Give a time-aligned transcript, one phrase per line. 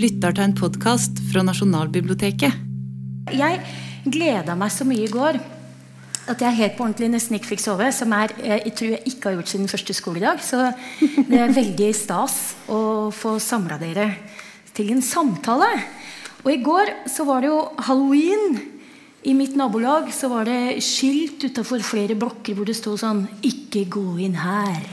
[0.00, 2.64] lytter til en podkast fra Nasjonalbiblioteket.
[3.32, 3.60] Jeg
[4.04, 5.38] gleda meg så mye i går
[6.26, 7.86] at jeg helt på ordentlig nesten ikke fikk sove.
[7.94, 10.42] Som er, jeg tror jeg ikke har gjort siden første skoledag.
[10.42, 10.62] Så
[11.28, 12.38] det er veldig stas
[12.72, 14.08] å få samla dere
[14.76, 15.70] til en samtale.
[16.44, 18.58] Og i går så var det jo halloween.
[19.26, 23.86] I mitt nabolag så var det skilt utafor flere blokker hvor det sto sånn 'Ikke
[23.90, 24.86] gå inn her'.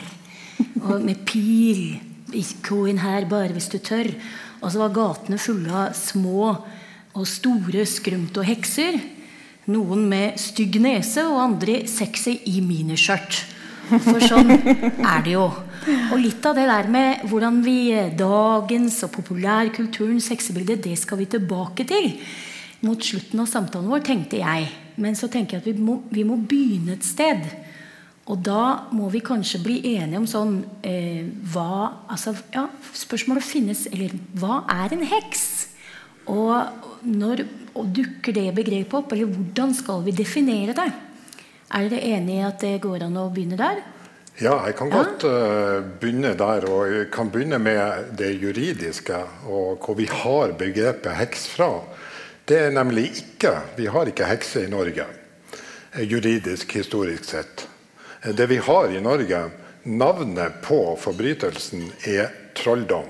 [0.90, 2.00] Og med pil.
[2.34, 4.16] 'Ikke gå inn her bare hvis du tør'.
[4.64, 6.54] Og så var gatene fulle av små
[7.14, 8.96] og store skrumt og hekser.
[9.72, 13.44] Noen med stygg nese, og andre sexy i miniskjørt.
[13.92, 15.46] For sånn er det jo.
[15.84, 21.30] Og litt av det der med hvordan vi dagens og populærkulturens heksebilde, det skal vi
[21.36, 22.12] tilbake til
[22.84, 24.68] mot slutten av samtalen vår, tenkte jeg.
[25.00, 27.46] Men så tenker jeg at vi må, vi må begynne et sted.
[28.32, 30.54] Og da må vi kanskje bli enige om sånn
[30.88, 35.44] eh, hva, altså, ja, Spørsmålet finnes Eller hva er en heks?
[36.32, 39.14] Og når og dukker det begrepet opp?
[39.14, 40.90] Eller hvordan skal vi definere det?
[41.74, 43.82] Er dere enig i at det går an å begynne der?
[44.42, 46.68] Ja, jeg kan godt uh, begynne der.
[46.70, 51.72] Og jeg kan begynne med det juridiske, og hvor vi har begrepet heks fra.
[52.46, 55.06] Det er nemlig ikke Vi har ikke hekser i Norge,
[55.96, 57.68] eh, juridisk, historisk sett.
[58.24, 59.50] Det vi har i Norge,
[59.84, 63.10] navnet på forbrytelsen, er trolldom.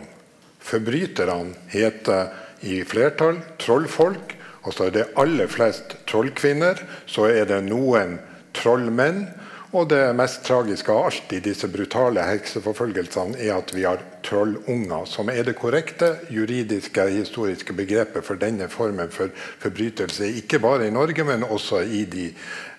[0.64, 2.32] Forbryterne heter
[2.66, 4.34] i flertall trollfolk.
[4.64, 6.82] Og så er det aller flest trollkvinner.
[7.06, 8.18] Så er det noen
[8.58, 9.28] trollmenn.
[9.74, 15.06] Og det mest tragiske av alt i disse brutale hekseforfølgelsene er at vi har trollunger,
[15.10, 20.32] som er det korrekte juridiske, historiske begrepet for denne formen for forbrytelse.
[20.42, 22.30] Ikke bare i Norge, men også i de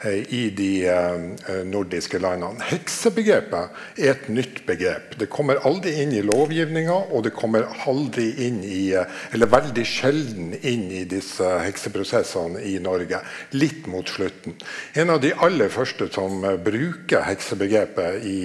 [0.04, 2.60] Eh, i de eh, nordiske landene.
[2.68, 5.14] Heksebegrepet er et nytt begrep.
[5.20, 9.84] Det kommer aldri inn i lovgivninga, og det kommer aldri inn i, eh, eller veldig
[9.88, 13.22] sjelden inn i disse hekseprosessene i Norge.
[13.56, 14.58] Litt mot slutten.
[14.92, 18.38] En av de aller første som bruker heksebegrepet i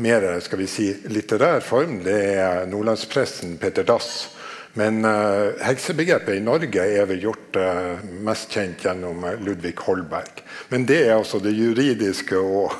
[0.00, 4.30] mer skal vi si, litterær form, det er nordlandspressen Peter Dass
[4.72, 10.44] men uh, heksebegrepet i Norge er vel gjort uh, mest kjent gjennom uh, Ludvig Holberg.
[10.70, 12.76] Men det er altså det juridiske og,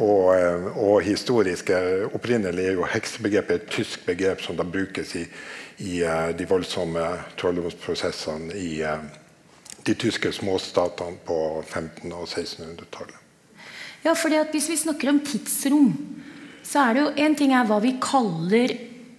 [0.00, 1.76] og, og historiske.
[2.16, 5.26] Opprinnelig er jo heksebegrepet et tysk begrep som da brukes i,
[5.84, 6.00] i
[6.38, 7.04] de voldsomme
[7.36, 8.80] trolldomsprosessene i
[9.86, 13.20] de tyske småstatene på 1500- og 1600-tallet.
[14.06, 15.92] Ja, fordi Hvis vi snakker om tidsrom,
[16.66, 18.74] så er det jo en ting er hva vi kaller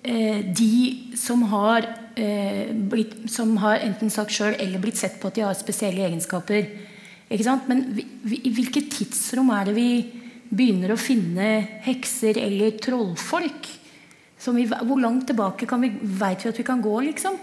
[0.07, 1.83] de som har
[2.17, 6.05] eh, blitt, som har enten sagt sjøl eller blitt sett på at de har spesielle
[6.07, 6.69] egenskaper.
[7.67, 9.89] Men vi, vi, i hvilket tidsrom er det vi
[10.47, 13.73] begynner å finne hekser eller trollfolk?
[14.47, 17.35] Vi, hvor langt tilbake kan vi, vet vi at vi kan gå, liksom?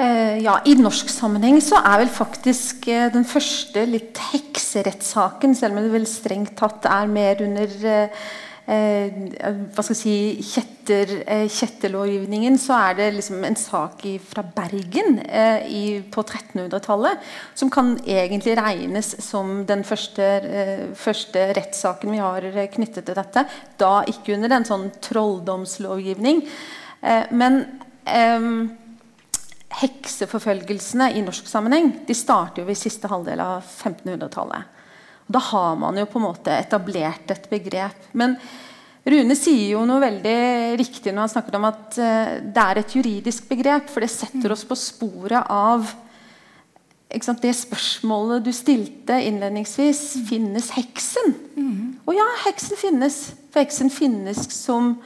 [0.00, 5.76] Eh, ja, I norsk sammenheng så er vel faktisk eh, den første litt hekserettssaken, selv
[5.76, 10.16] om det vel strengt tatt er mer under eh, Eh, hva skal jeg si,
[10.46, 17.24] kjetter, eh, kjetterlovgivningen, så er det liksom en sak fra Bergen eh, i, på 1300-tallet
[17.58, 23.46] som kan egentlig regnes som den første, eh, første rettssaken vi har knyttet til dette.
[23.80, 26.44] Da ikke under en sånn trolldomslovgivning.
[27.02, 27.64] Eh, men
[28.06, 28.50] eh,
[29.80, 34.76] hekseforfølgelsene i norsk sammenheng de starter jo ved siste halvdel av 1500-tallet.
[35.30, 38.10] Da har man jo på en måte etablert et begrep.
[38.18, 38.36] Men
[39.10, 40.40] Rune sier jo noe veldig
[40.80, 43.88] riktig når han snakker om at uh, det er et juridisk begrep.
[43.92, 45.86] For det setter oss på sporet av
[47.24, 50.02] sant, det spørsmålet du stilte innledningsvis.
[50.28, 51.34] Finnes heksen?
[51.56, 51.86] Mm.
[52.06, 53.22] Og ja, heksen finnes.
[53.50, 54.96] For heksen finnes som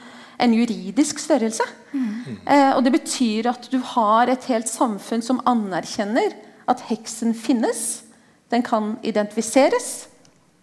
[0.41, 1.63] en juridisk størrelse.
[1.93, 2.41] Mm.
[2.43, 6.35] Eh, og det betyr at du har et helt samfunn som anerkjenner
[6.69, 8.03] at heksen finnes.
[8.51, 10.09] Den kan identifiseres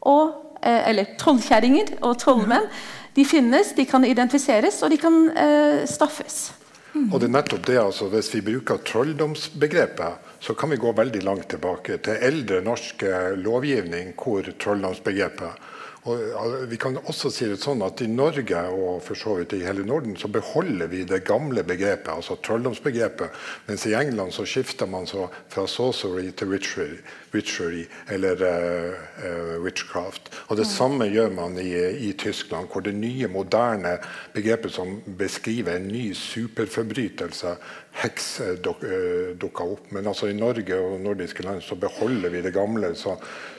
[0.08, 2.68] og, eh, eller trollkjerringer og trollmenn.
[3.14, 6.52] De finnes, de kan identifiseres, og de kan eh, straffes.
[6.92, 11.22] Og det er nettopp det, altså, Hvis vi bruker trolldomsbegrepet, så kan vi gå veldig
[11.24, 13.04] langt tilbake til eldre norsk
[13.40, 15.71] lovgivning hvor trolldomsbegrepet
[16.02, 19.60] og vi kan også si det sånn at I Norge og for så vidt i
[19.62, 23.30] hele Norden så beholder vi det gamle begrepet, altså trolldomsbegrepet.
[23.68, 26.96] Mens i England så skifter man så fra sorcery til witchery,
[27.30, 30.32] witchery eller uh, uh, witchcraft.
[30.50, 31.70] Og Det samme gjør man i,
[32.08, 33.94] i, Tyskland, hvor det nye, moderne
[34.34, 37.54] begrepet som beskriver en ny superforbrytelse,
[38.02, 38.28] heks,
[38.64, 39.86] duk, uh, dukka opp.
[39.94, 42.96] Men altså i Norge og nordiske land så beholder vi det gamle.
[42.98, 43.14] Så,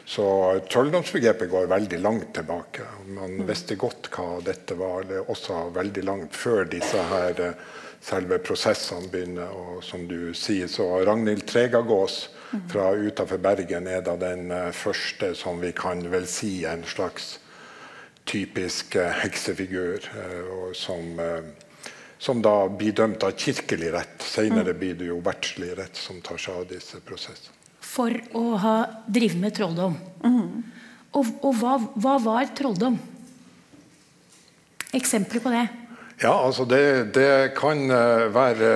[0.05, 2.83] så trolldomsbegrepet går veldig langt tilbake.
[3.07, 3.45] Man mm.
[3.47, 7.53] visste godt hva dette var, det også veldig langt før disse her uh,
[8.03, 9.53] selve prosessene begynner.
[9.55, 12.67] Og som du sier, så Ragnhild Tregagås mm.
[12.73, 17.37] fra utafor Bergen er da den uh, første som vi kan vel si en slags
[18.27, 20.05] typisk heksefigur.
[20.73, 21.19] som
[22.23, 24.21] som da blir dømt av kirkelig rett.
[24.23, 24.79] Senere mm.
[24.79, 27.62] blir det jo verdslig rett som tar seg av disse prosessene.
[27.93, 28.75] For å ha
[29.05, 29.95] drive med trolldom.
[30.25, 30.63] Mm.
[31.13, 32.97] Og, og hva, hva, var trolldom?
[34.93, 35.67] Eksempler på det?
[36.23, 38.67] Ja, altså det, det, kan eh, være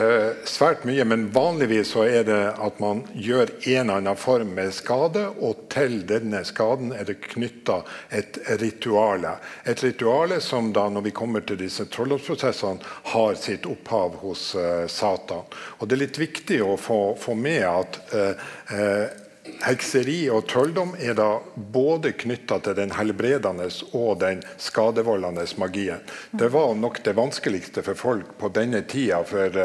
[0.43, 4.73] svært mye, men vanligvis så er det at man gjør en eller annen form med
[4.75, 7.77] skade, og til denne skaden er det knytta
[8.11, 9.37] et rituale.
[9.63, 12.83] Et rituale som da, når vi kommer til disse trolldomsprosessene,
[13.13, 15.47] har sitt opphav hos uh, Satan.
[15.79, 19.26] Og Det er litt viktig å få, få med at uh, uh,
[19.63, 23.67] Hekseri og trolldom er da både knytta til den helbredende
[23.97, 26.03] og den skadevoldende magien.
[26.31, 29.57] Det var nok det vanskeligste for folk på denne tida for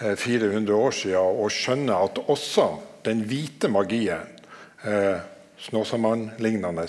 [0.00, 2.68] 400 eh, år siden å skjønne at også
[3.06, 4.26] den hvite magien,
[4.84, 5.18] eh,
[5.66, 6.84] Snåsamann-lignende,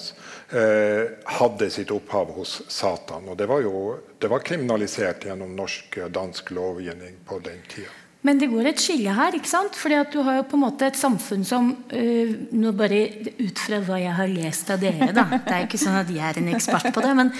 [0.51, 1.05] eh,
[1.39, 3.29] hadde sitt opphav hos Satan.
[3.29, 8.06] Og det var jo det var kriminalisert gjennom norsk og dansk lovgivning på den tida.
[8.27, 9.35] Men det går et skille her.
[9.37, 9.77] ikke sant?
[9.79, 12.99] Fordi at du har jo på en måte et samfunn som uh, nå bare
[13.37, 15.23] Ut fra hva jeg har lest av dere, da.
[15.31, 17.13] Det er ikke sånn at jeg er en ekspert på det.
[17.19, 17.31] Men,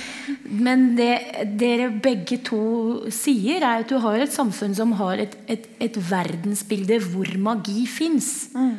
[0.68, 1.12] men det
[1.60, 2.62] dere begge to
[3.13, 7.88] sier, er at du har et samfunn som har et, et, et verdensbilde hvor magi
[7.92, 8.50] fins.
[8.56, 8.74] Mm.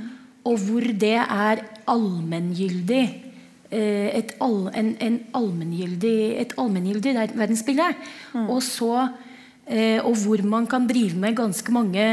[0.49, 3.07] Og hvor det er allmenngyldig.
[3.69, 7.91] Uh, et, all, en, en allmenngyldig, et allmenngyldig verdensbilde.
[8.33, 8.47] Mm.
[8.47, 9.28] Og så Eh,
[9.69, 12.05] og hvor man kan drive med ganske mange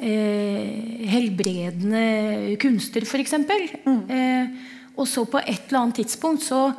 [0.00, 3.34] eh, helbredende kunster, f.eks.
[3.84, 4.02] Mm.
[4.10, 4.46] Eh,
[4.96, 6.70] og så på et eller annet tidspunkt så,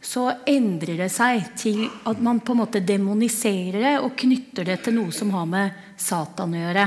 [0.00, 4.78] så, endrer det seg til at man på en måte demoniserer det og knytter det
[4.84, 6.86] til noe som har med Satan å gjøre.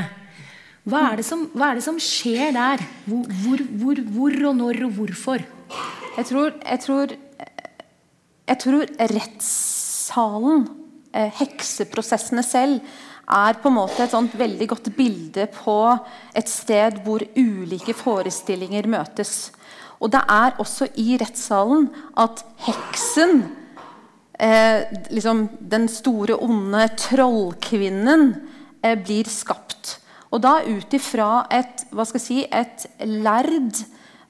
[0.87, 2.83] Hva er det som, er det som skjer der?
[3.03, 5.43] Hvor, hvor, hvor, hvor, og når og hvorfor?
[6.17, 7.15] Jeg tror, jeg tror,
[8.47, 12.81] jeg tror rettssalen Eh, hekseprosessene selv
[13.27, 15.77] er på en måte et sånt veldig godt bilde på
[16.37, 19.51] et sted hvor ulike forestillinger møtes.
[19.99, 21.89] Og det er også i rettssalen
[22.19, 23.43] at heksen,
[24.39, 28.35] eh, liksom den store, onde trollkvinnen,
[28.83, 29.97] eh, blir skapt.
[30.31, 33.83] Og da ut ifra et, hva si, et lærd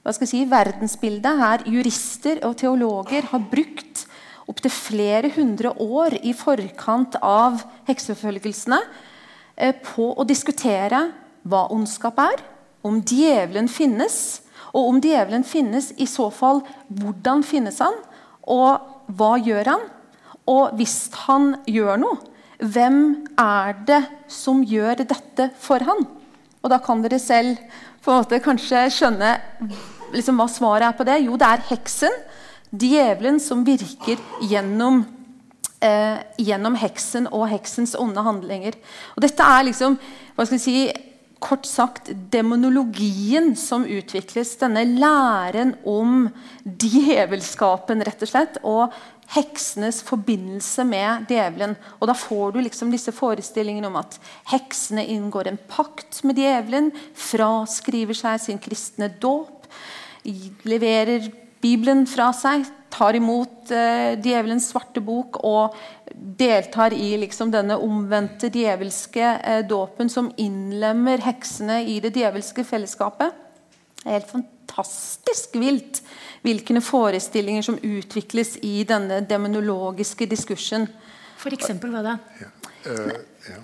[0.08, 3.87] hva skal jeg si, verdensbilde her jurister og teologer har brukt
[4.48, 8.80] opptil flere hundre år i forkant av hekseforfølgelsene
[9.56, 11.08] eh, på å diskutere
[11.48, 12.44] hva ondskap er,
[12.88, 14.42] om djevelen finnes,
[14.72, 17.96] og om djevelen finnes, i så fall hvordan finnes han,
[18.48, 19.86] og hva gjør han?
[20.48, 22.20] Og hvis han gjør noe,
[22.58, 24.02] hvem er det
[24.32, 26.06] som gjør dette for han?
[26.64, 27.60] Og da kan dere selv
[28.04, 29.34] på en måte kanskje skjønne
[30.16, 31.20] liksom, hva svaret er på det.
[31.26, 32.16] Jo, det er heksen
[32.72, 35.06] Djevelen som virker gjennom,
[35.80, 38.76] eh, gjennom heksen og heksens onde handlinger.
[39.16, 40.00] Og dette er liksom
[40.36, 40.94] hva skal vi si,
[41.40, 44.58] kort sagt demonologien som utvikles.
[44.58, 46.30] Denne læren om
[46.66, 48.58] djevelskapen, rett og slett.
[48.64, 48.94] Og
[49.36, 51.76] heksenes forbindelse med djevelen.
[52.00, 54.18] Og da får du liksom disse forestillingene om at
[54.54, 59.68] heksene inngår en pakt med djevelen, fraskriver seg sin kristne dåp,
[60.68, 61.28] leverer
[61.62, 65.76] Bibelen fra seg, tar imot eh, djevelens svarte bok og
[66.14, 73.36] deltar i liksom, denne omvendte djevelske eh, dåpen som innlemmer heksene i det djevelske fellesskapet.
[73.98, 76.02] Det er helt fantastisk vilt
[76.46, 80.88] hvilke forestillinger som utvikles i denne demonologiske diskursen.
[81.38, 82.14] For eksempel hva da?
[82.42, 82.54] Ja.
[82.88, 83.12] Uh,
[83.50, 83.60] ja.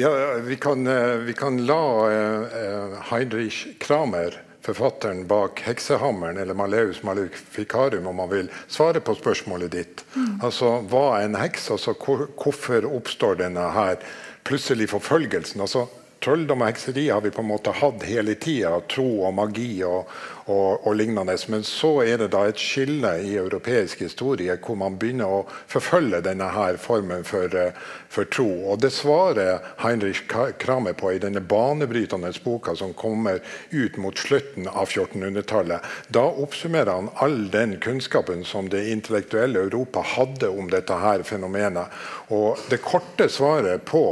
[0.00, 0.12] ja
[0.46, 8.06] vi, kan, uh, vi, kan, la uh, Heinrich Kramer forfatteren bak 'Heksehammeren' eller 'Maleus maleficarum',
[8.06, 10.04] om man vil svare på spørsmålet ditt.
[10.14, 10.40] Mm.
[10.42, 11.70] Altså, Hva er en heks?
[11.70, 13.96] Altså, hvor, hvorfor oppstår denne her
[14.44, 15.60] plutselig forfølgelsen?
[15.60, 15.86] Altså,
[16.22, 18.76] Trolldom og hekseri har vi på en måte hatt hele tida.
[18.90, 20.06] Tro og magi og,
[20.46, 21.36] og, og, lignende.
[21.48, 26.22] Men så er det da et skille i europeisk historie hvor man begynner å forfølge
[26.24, 27.52] denne her formen for,
[28.12, 28.48] for tro.
[28.72, 30.24] Og Det svarer Heinrich
[30.62, 35.84] Kramer på i denne banebrytende boka som kommer ut mot slutten av 1400-tallet.
[36.08, 41.92] Da oppsummerer han all den kunnskapen som det intellektuelle Europa hadde om dette her fenomenet.
[42.32, 44.02] Og Det korte svaret på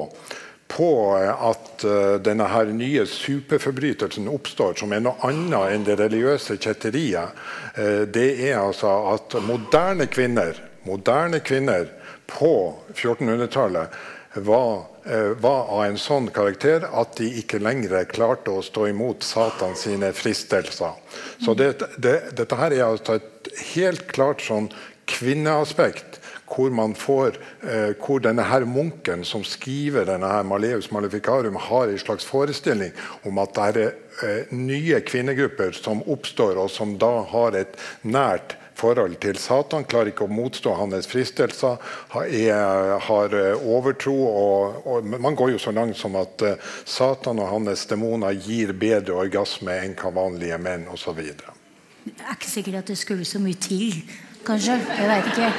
[0.71, 6.59] på at uh, denne her nye superforbrytelsen oppstår som er noe annet enn det religiøse
[6.61, 7.35] kjetteriet,
[7.79, 11.91] uh, det er altså at moderne kvinner, moderne kvinner
[12.31, 12.55] på
[12.95, 13.99] 1400-tallet
[14.47, 19.27] var, uh, var, av en sånn karakter at de ikke lenger klarte å stå imot
[19.27, 20.95] Satan sine fristelser.
[21.43, 24.71] Så det, det, dette her er altså et helt klart sånn
[25.11, 26.20] kvinneaspekt
[26.51, 31.89] hvor man får eh, hvor denne her munken som skriver denne her Maleus Maleficarum, har
[31.89, 32.93] en slags forestilling
[33.29, 33.93] om at det er
[34.27, 40.13] eh, nye kvinnegrupper som oppstår, og som da har et nært forhold til Satan, klarer
[40.13, 41.77] ikke å motstå hans fristelser,
[42.25, 44.17] er, har eh, overtro.
[44.31, 48.73] Og, og, man går jo så langt som at uh, Satan og hans demoner gir
[48.79, 51.21] bedre orgasme enn hva vanlige menn osv.
[51.21, 54.01] Det er ikke sikkert at det skulle så mye til
[54.47, 54.77] kanskje.
[54.99, 55.53] Jeg veit ikke.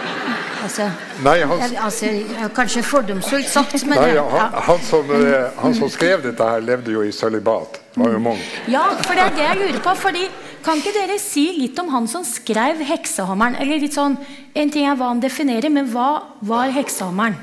[0.62, 0.86] Altså,
[1.26, 2.10] Nei, han, altså,
[2.54, 6.94] kanskje fordomsfullt sagt, men nei, han, han, som, eh, han, som, skrev dette, her levde
[6.94, 7.80] jo i sølibat.
[7.98, 8.44] Var jo munk.
[8.72, 9.96] Ja, for det er det jeg lurer på.
[10.06, 10.30] fordi
[10.62, 13.58] Kan ikke dere si litt om han som skrev 'Heksehammeren'?
[13.60, 14.18] Eller litt sånn,
[14.56, 17.36] En ting er hva han definerer, men hva var 'Heksehammeren'?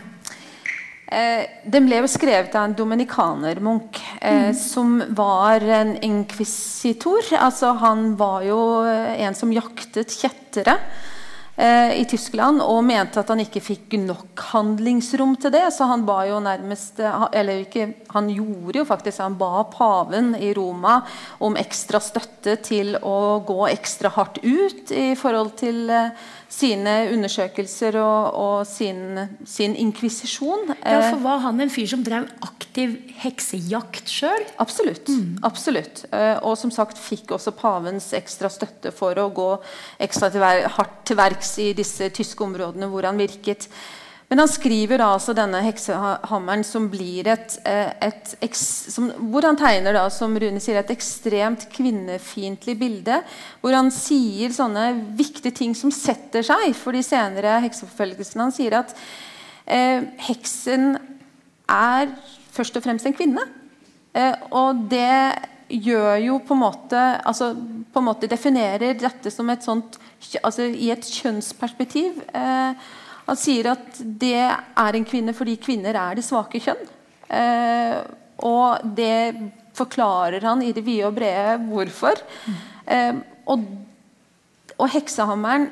[1.11, 4.55] Eh, den ble jo skrevet av en dominikanermunk eh, mm.
[4.55, 7.33] som var en inkvisitor.
[7.33, 10.77] Altså, han var jo en som jaktet kjettere.
[11.59, 15.65] Eh, i Tyskland og mente at han ikke fikk nok handlingsrom til det.
[15.75, 20.37] Så han ba jo nærmest eh, Eller ikke, han gjorde jo faktisk Han ba paven
[20.39, 21.01] i Roma
[21.43, 26.15] om ekstra støtte til å gå ekstra hardt ut i forhold til uh,
[26.49, 30.73] sine undersøkelser og, og sin, sin inkvisisjon.
[30.81, 34.47] Ja, for Var han en fyr som drev aktiv heksejakt sjøl?
[34.63, 35.13] Absolutt.
[35.13, 35.39] Mm.
[35.45, 36.07] absolutt.
[36.09, 39.51] Eh, og som sagt fikk også pavens ekstra støtte for å gå
[40.09, 40.45] ekstra til
[40.79, 43.69] hardt til verks i disse tyske områdene hvor han virket.
[44.29, 49.57] Men han skriver da altså denne heksehammeren som blir et, eh, et, som, Hvor han
[49.57, 53.23] tegner da, som Rune sier, et ekstremt kvinnefiendtlig bilde.
[53.63, 58.51] Hvor han sier sånne viktige ting som setter seg for de senere hekseforfølgelsene.
[58.51, 58.93] Han sier at
[59.65, 60.99] eh, heksen
[61.73, 62.13] er
[62.53, 63.49] først og fremst en kvinne.
[64.13, 67.51] Eh, og det gjør jo på en måte altså
[67.93, 69.99] på en måte definerer dette som et sånt
[70.43, 72.25] altså i et kjønnsperspektiv.
[72.37, 72.89] Eh,
[73.29, 76.81] han sier at det er en kvinne fordi kvinner er det svake kjønn.
[77.29, 77.99] Eh,
[78.49, 82.23] og det forklarer han i det vide og brede hvorfor.
[82.89, 83.67] Eh, og,
[84.79, 85.69] og, heksehammeren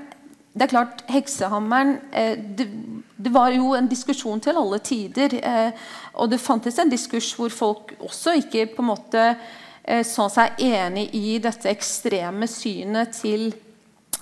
[0.56, 2.68] Det er klart, heksehammeren eh, det,
[3.16, 5.36] det, var jo en diskusjon til alle tider.
[5.40, 10.28] Eh, og det fantes en diskurs hvor folk også ikke på en måte eh, så
[10.32, 13.50] seg enig i dette ekstreme synet til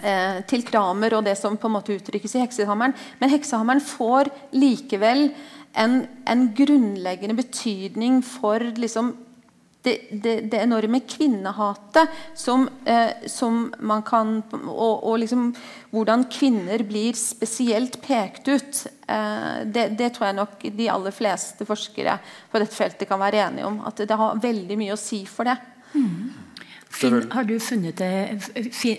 [0.04, 2.92] Eh, til Kramer og det som på en måte uttrykkes i heksehammeren.
[3.22, 5.30] Men heksehammeren får likevel
[5.80, 9.14] en, en grunnleggende betydning for liksom,
[9.84, 15.50] det, det, det, enorme kvinnehatet som, eh, som man kan og, og liksom,
[15.92, 18.86] hvordan kvinner blir spesielt pekt ut.
[19.08, 22.20] Eh, det, det, tror jeg nok de aller fleste forskere
[22.52, 23.80] på dette feltet kan være enige om.
[23.88, 25.56] At det har veldig mye å si for det.
[25.96, 26.43] Mm.
[26.94, 28.10] Finn, har du funnet det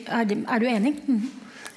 [0.08, 0.96] Er, du enig?
[1.08, 1.22] Mm.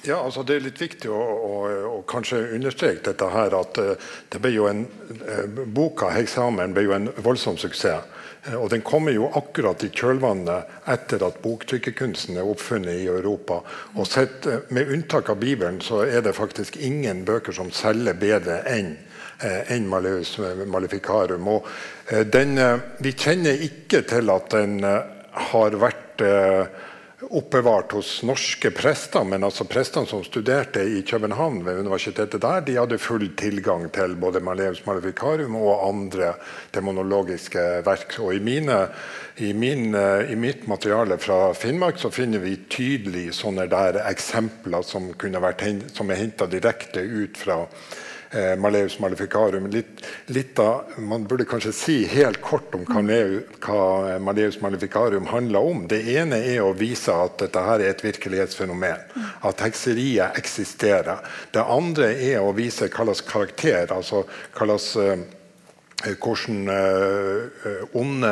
[0.07, 1.55] Ja, altså Det er litt viktig å, å,
[1.89, 4.85] å, kanskje understreke dette her at uh, det ble jo en,
[5.25, 8.07] uh, boka 'Heksehammeren' ble jo en voldsom suksess.
[8.47, 13.59] Uh, og Den kommer jo akkurat i kjølvannet etter at boktrykkerkunsten er oppfunnet i Europa.
[13.99, 18.63] Og sett, Med unntak av Bibelen så er det faktisk ingen bøker som selger bedre
[18.67, 18.95] enn
[19.39, 20.33] enn Maleus
[20.67, 21.47] Maleficarum.
[21.47, 21.67] Og
[22.27, 22.59] den,
[22.99, 26.65] vi kjenner ikke til at den har vært Eh,
[27.21, 32.77] oppbevart hos norske prester, men altså prestene som studerte i København ved universitetet der, de
[32.79, 36.33] hadde full tilgang til både Maleus Maleficarum og andre
[36.75, 38.15] demonologiske verk.
[38.23, 38.79] Og i, mine,
[39.37, 44.85] i, min, eh, i mitt materiale fra Finnmark så finner vi tydelig sånne der eksempler
[44.87, 47.65] som, vært, som er henta direkte ut fra
[48.31, 49.67] eh, Maleus Maleficarum.
[49.73, 55.87] Litt, litt av, man burde kanskje si helt kort om hva, Maleus Maleficarum handler om.
[55.89, 59.09] Det ene er å vise at dette her er et virkelighetsfenomen.
[59.45, 61.25] At hekseriet eksisterer.
[61.53, 65.27] Det andre er å vise hva slags karakter, altså hva slags eh,
[66.07, 68.29] hvordan uh, onde,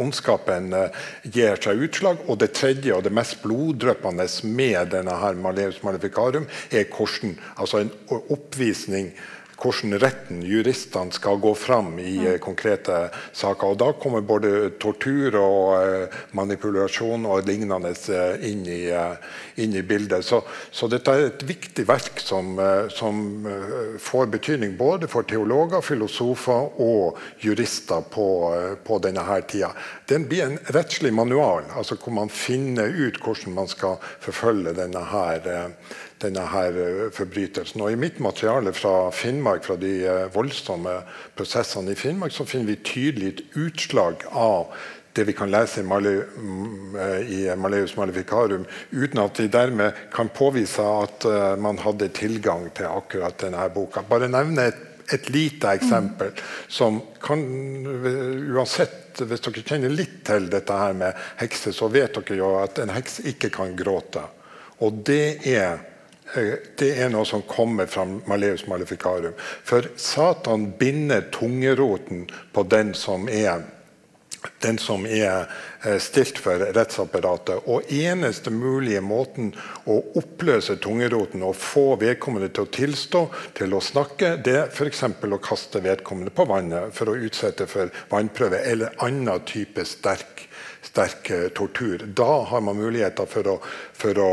[0.00, 2.22] ondskapen uh, gir seg utslag.
[2.28, 7.84] Og det tredje og det mest bloddryppende med denne her Maleus Maleficarum er hvordan, altså
[7.84, 7.92] en
[8.30, 9.12] oppvisning
[9.60, 12.38] hvordan retten, juristene, skal gå fram i mm.
[12.42, 12.98] konkrete
[13.32, 13.72] saker.
[13.74, 19.30] Og Da kommer både tortur og eh, manipulasjon og lignende eh, inn i, eh,
[19.62, 20.24] inn i bildet.
[20.26, 25.28] Så, så, dette er et viktig verk som, eh, som eh, får betydning både for
[25.28, 29.72] teologer, filosofer og jurister på, eh, på denne her tida.
[30.10, 35.04] Den blir en rettslig manual, altså hvor man finner ut hvordan man skal forfølge denne
[35.12, 37.82] her, eh, denne her eh, forbrytelsen.
[37.84, 41.00] Og I mitt materiale fra Finnmark, fra de eh, voldsomme
[41.38, 44.74] prosessene i Finnmark, så finner vi tydelig et utslag av
[45.16, 50.04] det vi kan lese i, Male, mm, eh, i Maleus Maleficarum, uten at vi dermed
[50.14, 51.26] kan påvise at
[51.58, 54.04] man hadde tilgang til akkurat denne boka.
[54.06, 56.30] Bare nevne et, et lite eksempel
[56.70, 57.40] som kan
[58.54, 62.78] uansett Hvis dere kjenner litt til dette her med hekser, så vet dere jo at
[62.80, 64.22] en heks ikke kan gråte.
[64.86, 65.82] Og det er
[66.34, 69.34] det er noe som kommer fra Maleus Maleficarum.
[69.66, 73.62] For Satan binder tungeroten på den som er
[74.60, 75.48] den som er
[76.00, 77.66] stilt for rettsapparatet.
[77.68, 79.52] Og eneste mulige måten
[79.84, 83.22] å oppløse tungeroten og få vedkommende til å tilstå,
[83.58, 85.04] til å snakke, det er f.eks.
[85.04, 90.46] å kaste vedkommende på vannet for å utsette for vannprøve eller annen type sterk,
[90.84, 92.06] sterk tortur.
[92.06, 93.58] Da har man muligheter for å,
[93.92, 94.32] for å,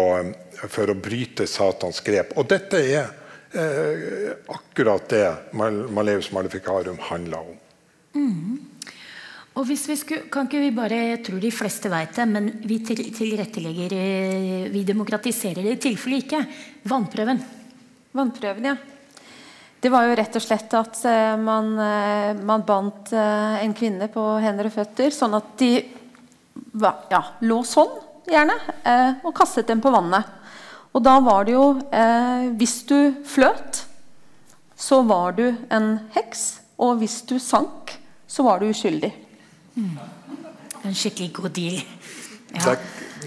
[0.65, 2.33] for å bryte Satans grep.
[2.37, 3.05] Og dette er
[3.53, 7.59] eh, akkurat det Maleus Maleficarum handler om.
[8.17, 8.57] Mm.
[9.57, 12.49] Og hvis vi skulle, kan ikke vi bare, Jeg tror de fleste vet det, men
[12.69, 13.95] vi tilrettelegger
[14.69, 16.43] Vi demokratiserer det i tilfelle ikke.
[16.85, 17.41] Vannprøven.
[18.13, 18.75] Vannprøven, ja.
[19.77, 21.03] Det var jo rett og slett at
[21.37, 21.67] man,
[22.41, 25.69] man bandt en kvinne på hender og føtter, sånn at de
[27.13, 27.93] ja, lå sånn,
[28.25, 28.55] gjerne,
[29.21, 30.36] og kastet dem på vannet.
[30.97, 31.65] Og da var det jo
[32.57, 33.83] Hvis du fløt,
[34.77, 36.59] så var du en heks.
[36.81, 37.93] Og hvis du sank,
[38.27, 39.11] så var du uskyldig.
[39.77, 39.95] Mm.
[40.85, 41.79] En skikkelig god deal.
[42.53, 42.75] Ja.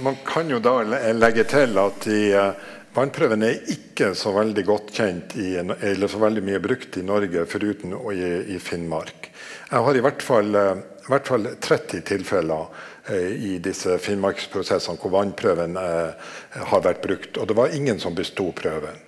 [0.03, 0.81] man kan jo da
[1.13, 2.55] legge til at i, uh,
[2.95, 7.45] vannprøven er ikke så veldig godt kjent i, eller så veldig mye brukt i Norge,
[7.51, 9.29] foruten i, i Finnmark.
[9.71, 15.15] Jeg har i hvert fall, uh, i hvert fall 30 tilfeller i disse finnmarksprosessene hvor
[15.17, 17.39] vannprøven har vært brukt.
[17.41, 18.99] Og det var ingen som besto prøven.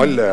[0.00, 0.28] Alle,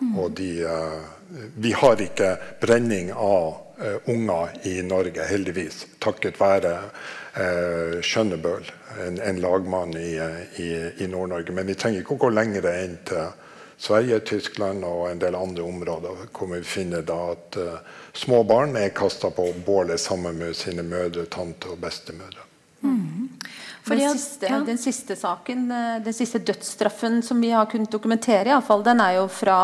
[0.00, 0.18] Mm.
[0.18, 1.00] Og de eh,
[1.54, 5.86] Vi har ikke brenning av uh, unger i Norge, heldigvis.
[6.00, 6.78] Takket være
[8.02, 8.64] Skjønnebøl,
[9.04, 10.16] en, en, lagmann i,
[10.58, 10.70] i,
[11.04, 11.52] i Nord-Norge.
[11.54, 13.28] Men vi trenger ikke å gå lenger enn til
[13.78, 18.74] Sverige, Tyskland og en del andre områder hvor vi finner da at uh, små barn
[18.76, 22.42] er kasta på bålet sammen med sine mødre, tante og bestemødre.
[22.82, 23.30] Mm.
[23.88, 24.58] Den siste, ja.
[24.66, 25.70] den, siste, saken,
[26.04, 29.60] den siste dødsstraffen som vi har kunnet dokumentere, i alle fall, den er jo fra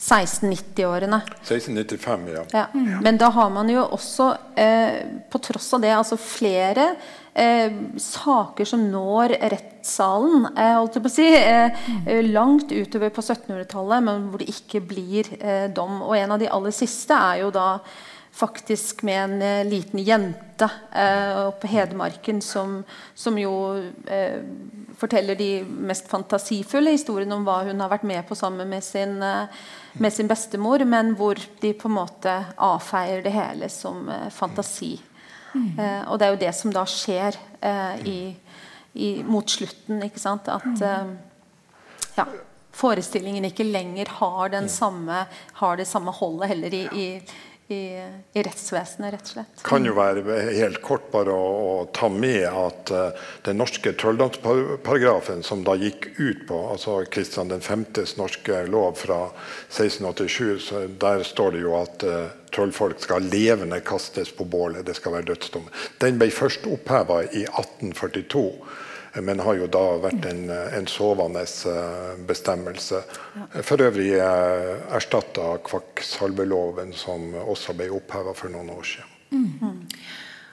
[0.00, 1.20] 1690-årene.
[1.42, 2.44] 1695, ja.
[2.52, 2.66] Ja.
[3.02, 8.64] Men da har man jo også, eh, på tross av det, altså flere eh, saker
[8.66, 11.70] som når rettssalen, eh, holdt jeg på å si, eh,
[12.06, 16.02] eh, langt utover på 1700-tallet, men hvor det ikke blir eh, dom.
[16.02, 17.80] Og en av de aller siste er jo da
[18.32, 23.52] faktisk med en eh, liten jente eh, oppe på Hedmarken som, som jo
[24.06, 24.40] eh,
[25.00, 29.22] forteller de mest fantasifulle historiene om hva hun har vært med på sammen med sin,
[29.22, 29.48] eh,
[29.98, 34.28] med sin bestemor, men hvor de på en måte avfeier det hele som eh,
[35.52, 35.80] fantasi.
[35.80, 38.20] Eh, og det er jo det som da skjer eh, i,
[38.94, 40.48] i, mot slutten, ikke sant?
[40.48, 41.12] At eh,
[42.16, 42.26] ja,
[42.76, 45.24] forestillingen ikke lenger har, den samme,
[45.60, 47.08] har det samme holdet heller i, i,
[47.70, 49.62] i, i rettsvesenet, rett og slett.
[49.66, 55.44] kan jo være helt kort bare å, å ta med at uh, den norske trolldomsparagrafen
[55.46, 59.22] som da gikk ut på altså Kristian 5.s norske lov fra
[59.68, 64.82] 1687, så der står det jo at uh, trollfolk skal levende kastes på bålet.
[64.86, 65.70] Det skal være dødsdom.
[66.02, 68.46] Den ble først oppheva i 1842.
[69.18, 73.02] Men har jo da vært en, en sovende eh, bestemmelse.
[73.66, 79.80] For øvrig eh, erstatta kvakksalveloven, som også ble oppheva for noen år siden.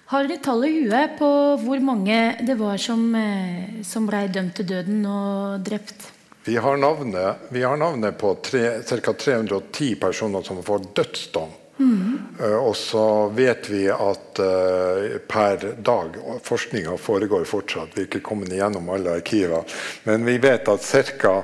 [0.07, 2.17] Har dere tall i huet på hvor mange
[2.47, 6.13] det var som, eh, som ble dømt til døden og drept?
[6.47, 9.13] Vi har navnet, vi har navnet på ca.
[9.13, 11.51] 310 personer som får dødsdom.
[11.79, 17.93] Eh, og så vet vi at eh, per dag og Forskninga foregår fortsatt.
[17.93, 19.63] Vi er ikke kommet igjennom alle arkiver.
[20.09, 21.37] Men vi vet at ca.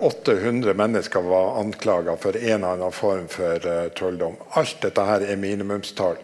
[0.00, 4.34] 800 mennesker var anklaga for en eller annen form for eh, trolldom.
[4.58, 6.18] Alt dette her er minimumstall.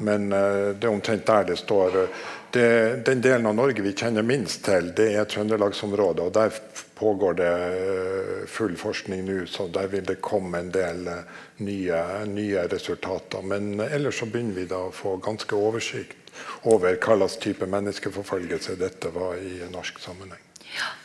[0.00, 2.06] Men eh, det er omtrent der det står.
[2.50, 2.68] Det,
[3.06, 6.28] den delen av Norge vi kjenner minst til, det er Trøndelagsområdet.
[6.28, 6.54] og Der
[6.98, 12.02] pågår det eh, full forskning nå, så der vil det komme en del eh, nye,
[12.30, 13.44] nye resultater.
[13.44, 16.32] Men ellers så begynner vi da å få ganske oversikt
[16.68, 20.42] over hva slags type menneskeforfølgelse dette var i norsk sammenheng.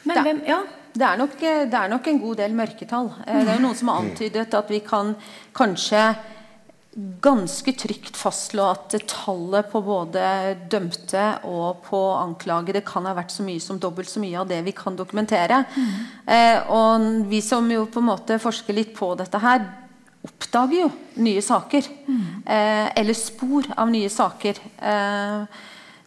[0.07, 0.61] Men hvem, ja,
[0.93, 3.13] Det er, nok, eh, det er nok en god del mørketall.
[3.27, 5.15] Eh, Det er jo noen som har antydet at vi kan
[5.55, 6.01] kanskje
[7.23, 10.23] ganske trygt fastslå at tallet på både
[10.71, 14.59] dømte og på anklagede kan ha vært så mye som dobbelt så mye av det
[14.65, 15.63] vi kan dokumentere.
[16.27, 19.63] Eh, og vi som jo på en måte forsker litt på dette her,
[20.27, 20.89] oppdager jo
[21.23, 21.87] nye saker.
[22.45, 24.59] Eh, eller spor av nye saker.
[24.77, 25.61] Eh,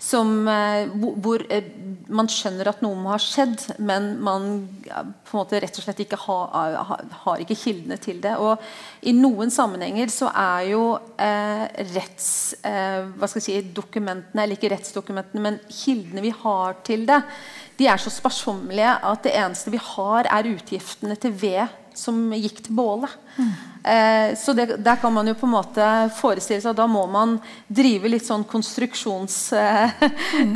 [0.05, 1.65] som, eh, hvor, eh,
[2.09, 6.03] man skjønner at noe må ha skjedd, men man på en måte rett og slett
[6.05, 6.39] ikke ha,
[6.91, 8.35] ha, har ikke kildene til det.
[8.37, 8.61] Og
[9.09, 10.83] I noen sammenhenger så er jo
[11.17, 11.65] eh,
[11.95, 12.29] retts,
[12.61, 17.23] eh, hva skal jeg si, dokumentene, eller ikke rettsdokumentene, men kildene vi har til det,
[17.79, 22.63] de er så sparsommelige at det eneste vi har, er utgiftene til ved som gikk
[22.67, 23.13] til bålet.
[23.85, 27.05] Eh, så det, der kan man jo på en måte forestille seg at da må
[27.11, 27.37] man
[27.69, 30.05] drive litt sånn konstruksjons, eh,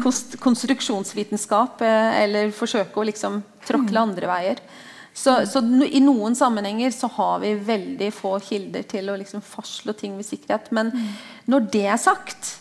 [0.04, 4.62] konst, konstruksjonsvitenskap, eh, eller forsøke å liksom tråkle andre veier.
[5.18, 9.42] Så, så no, I noen sammenhenger så har vi veldig få kilder til å liksom
[9.42, 10.70] fastslå ting med sikkerhet.
[10.72, 10.92] Men
[11.50, 12.54] når det er sagt,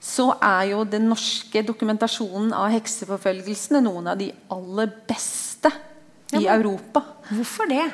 [0.00, 5.72] så er jo den norske dokumentasjonen av hekseforfølgelsene noen av de aller beste
[6.32, 7.02] i Ja, Europa.
[7.30, 7.86] Hvorfor det?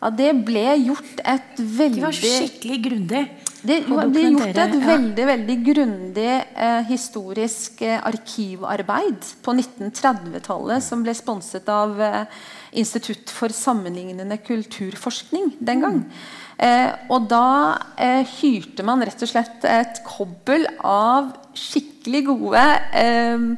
[0.00, 3.24] Ja, det ble gjort et veldig De var skikkelig grundig.
[3.68, 11.12] det ble gjort et veldig veldig grundig eh, historisk eh, arkivarbeid på 1930-tallet som ble
[11.16, 12.40] sponset av eh,
[12.80, 16.00] Institutt for sammenlignende kulturforskning den gang.
[16.60, 17.44] Eh, og da
[18.00, 22.64] eh, hyrte man rett og slett et kobbel av skikkelig gode
[22.96, 23.48] eh,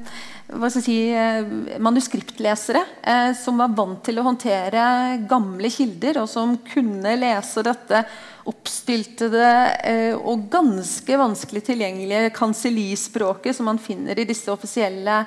[0.71, 1.45] si, eh,
[1.79, 8.05] manuskriptlesere eh, som var vant til å håndtere gamle kilder, og som kunne lese dette
[8.51, 9.51] oppstyltede
[9.85, 15.25] eh, og ganske vanskelig tilgjengelige kansellispråket som man finner i disse offisielle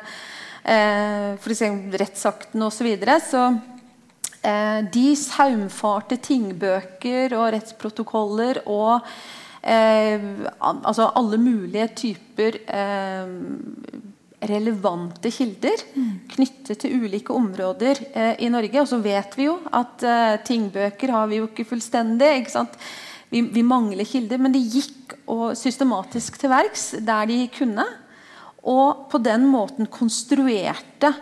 [0.65, 2.79] for eksempel rettsaktene osv.
[2.79, 3.19] Så, videre.
[3.21, 3.41] så
[4.89, 9.05] de saumfarte tingbøker og rettsprotokoller og
[9.61, 10.25] eh,
[10.57, 13.29] altså alle mulige typer eh,
[14.49, 15.81] relevante kilder
[16.36, 18.81] knyttet til ulike områder eh, i Norge.
[18.81, 22.31] Og så vet vi jo at eh, tingbøker har vi jo ikke fullstendig.
[22.41, 22.79] ikke sant?
[23.31, 27.86] Vi, vi mangler kilder, men de gikk og systematisk til verks der de kunne.
[28.65, 31.13] Og på den måten konstruerte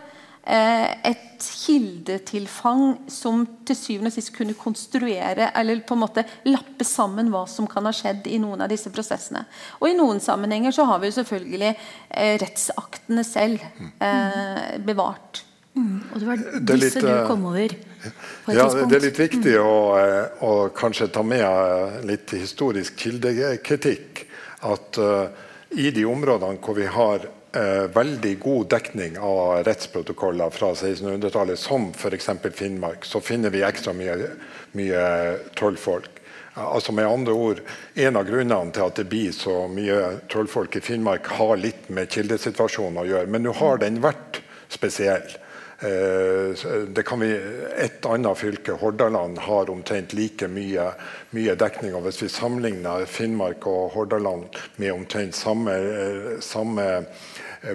[0.43, 7.31] et kildetilfang som til syvende og sist kunne konstruere eller på en måte lappe sammen
[7.31, 9.45] hva som kan ha skjedd i noen av disse prosessene.
[9.79, 13.63] Og i noen sammenhenger så har vi jo selvfølgelig eh, rettsaktene selv
[14.03, 15.45] eh, bevart.
[15.73, 18.89] Og det var disse litt, du eh, kom over på et Ja, tidspunkt.
[18.91, 24.27] det er litt viktig å, eh, å kanskje ta med eh, litt historisk kildekritikk.
[24.63, 25.27] At uh,
[25.75, 31.91] i de områdene hvor vi har eh, veldig god dekning av rettsprotokoller fra 1600-tallet, som
[31.91, 32.29] f.eks.
[32.53, 34.17] Finnmark, så finner vi ekstra mye,
[34.77, 35.05] mye
[35.57, 36.09] trollfolk.
[36.53, 37.61] Altså med andre ord,
[37.95, 42.11] En av grunnene til at det blir så mye trollfolk i Finnmark, har litt med
[42.13, 43.29] kildesituasjonen å gjøre.
[43.29, 45.39] Men nå har den vært spesiell.
[45.83, 46.53] Eh,
[46.93, 47.31] Det kan vi,
[47.77, 50.93] Et annet fylke, Hordaland, har omtrent like mye,
[51.31, 51.95] mye dekning.
[51.95, 54.45] og Hvis vi sammenligner Finnmark og Hordaland
[54.77, 57.03] med omtrent samme, eh, samme eh,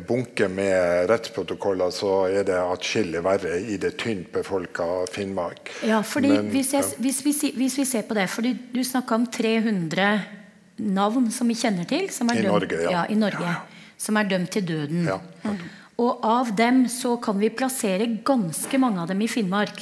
[0.09, 5.73] bunke med rettsprotokoller, så er det atskillig verre i det tynt befolka Finnmark.
[5.87, 9.15] Ja, fordi Men, hvis, jeg, hvis, vi, hvis vi ser på det fordi Du snakka
[9.17, 10.11] om 300
[10.79, 12.09] navn som vi kjenner til.
[12.15, 13.05] Som er I dømt, Norge, ja.
[13.09, 13.57] i Norge,
[13.99, 15.09] Som er dømt til døden.
[15.09, 15.19] Ja.
[15.99, 19.81] Og av dem så kan vi plassere ganske mange av dem i Finnmark.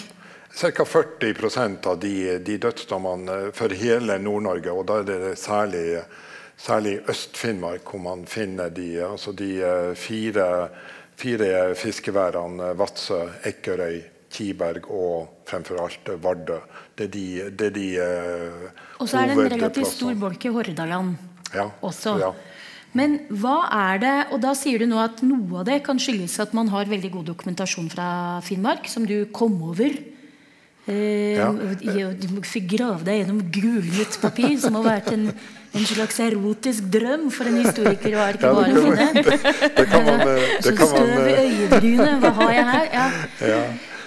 [0.57, 0.85] Ca.
[0.89, 6.01] 40 av de, de dødsdommene for hele Nord-Norge, og da er det særlig,
[6.57, 10.69] særlig Øst-Finnmark hvor man finner de, altså de eh, fire,
[11.17, 14.01] fire fiskeværene Vadsø, Ekkerøy,
[14.33, 16.59] Kiberg og fremfor alt Vardø.
[16.99, 17.27] Det er de,
[17.59, 18.69] det er de eh,
[19.01, 21.15] Og så er det en relativt stor bolk i Hordaland
[21.55, 22.17] Ja, også.
[22.21, 22.33] ja.
[22.97, 26.39] Men hva er det Og da sier du nå at noe av det kan skyldes
[26.41, 28.07] at man har veldig god dokumentasjon fra
[28.45, 29.93] Finnmark, som du kom over.
[30.89, 31.51] Eh, Ja.
[31.53, 35.27] Du fikk grave deg gjennom gulnet papir, som har vært en,
[35.77, 39.41] en slags erotisk drøm for en historiker å Ja, arkivare det finne.
[39.79, 42.17] det kan man, eh, det kan man, støv i eh, øyebrynet.
[42.23, 42.89] Hva har jeg her?
[42.95, 43.11] Ja.
[43.53, 43.61] Ja.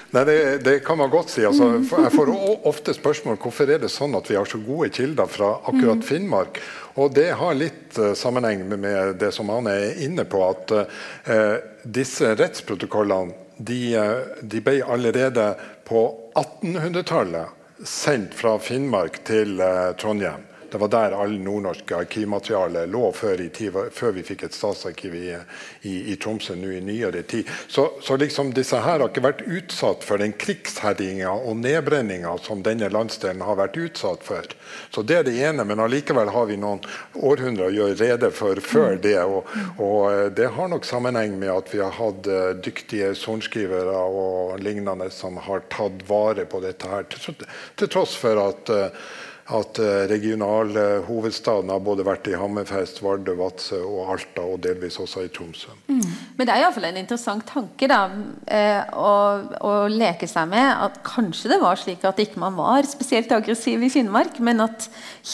[0.09, 1.43] Nei, det, det kan man godt si.
[1.45, 1.83] Altså, Mm.
[1.85, 2.29] jeg får
[2.65, 6.57] ofte spørsmål hvorfor er det sånn at vi har så gode kilder fra akkurat Finnmark.
[6.97, 10.41] Og Det har litt uh, sammenheng med, det som Ane er inne på.
[10.49, 13.93] at uh, Disse rettsprotokollene de,
[14.41, 15.51] de ble allerede
[15.85, 16.01] på
[16.33, 19.59] 1800-tallet sendt fra Finnmark til
[19.99, 20.41] Trondheim.
[20.71, 25.33] Det var der all nordnorsk arkivmateriale lå før, tid, før vi fikk et statsarkiv i,
[25.81, 27.49] i, i Tromsø nå i nyere tid.
[27.67, 32.63] Så, så liksom disse her har ikke vært utsatt for den krigsherjinga og nedbrenninga som
[32.65, 34.45] denne landsdelen har vært utsatt for.
[34.93, 36.83] Så Det er det ene, men allikevel har vi noen
[37.15, 39.17] århundrer å gjøre rede for før det.
[39.23, 43.95] Og, og eh, det har nok sammenheng med at vi har hatt eh, dyktige sorenskrivere
[44.09, 47.37] og lignende som har tatt vare på dette her, til,
[47.79, 49.09] til tross for at eh,
[49.49, 55.23] at eh, regionalhovedstaden har både vært i Hammerfest, Vardø, Vadsø og Alta, og delvis også
[55.25, 55.73] i Tromsø.
[55.89, 58.03] Men det er iallfall en interessant tanke da,
[58.45, 59.15] eh, å,
[59.65, 63.81] å leke seg med at kanskje det var slik at ikke man var spesielt aggressiv
[63.83, 64.85] i Finnmark, men at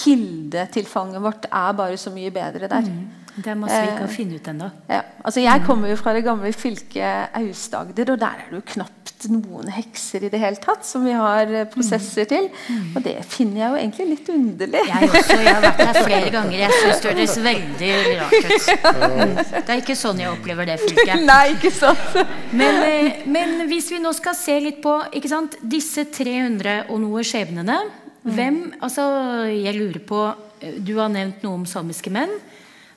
[0.01, 2.89] kildetilfanget vårt er bare så mye bedre der.
[3.35, 4.69] Det må vi ikke finne ut ennå.
[4.87, 8.67] Ja, altså Jeg kommer jo fra det gamle fylket Aust-Agder, og der er det jo
[8.75, 12.47] knapt noen hekser i det hele tatt som vi har eh, prosesser til.
[12.95, 14.83] Og det finner jeg jo egentlig litt underlig.
[14.89, 15.37] Jeg også.
[15.41, 16.57] Jeg har vært her flere ganger.
[16.61, 18.71] Jeg syns det høres veldig rart ut.
[19.05, 19.35] Mm.
[19.37, 21.21] Det er ikke sånn jeg opplever det fylket.
[21.29, 22.15] Nei, ikke sant?
[22.55, 24.95] Men, eh, men hvis vi nå skal se litt på
[25.29, 27.77] sant, disse 300 og noe skjebnene
[28.25, 29.05] Hvem Altså,
[29.51, 30.21] jeg lurer på
[30.61, 32.33] eh, Du har nevnt noe om samiske menn.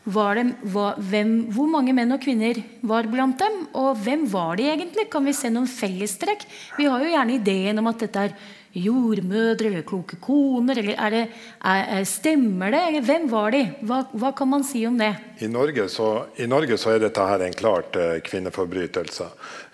[0.08, 3.58] Det, var, hvem, hvor mange menn og kvinner var blant dem?
[3.76, 5.08] Og hvem var de egentlig?
[5.12, 6.46] Kan vi se noen fellestrekk?
[6.78, 8.38] Vi har jo gjerne ideen om at dette er
[8.76, 10.78] jordmødre eller kloke koner.
[10.80, 11.22] Eller er det,
[11.60, 13.02] er, er, stemmer det?
[13.06, 13.62] Hvem var de?
[13.88, 15.12] Hva, hva kan man si om det?
[15.44, 16.08] I Norge, så,
[16.40, 19.28] I Norge så er dette her en klart eh, kvinneforbrytelse.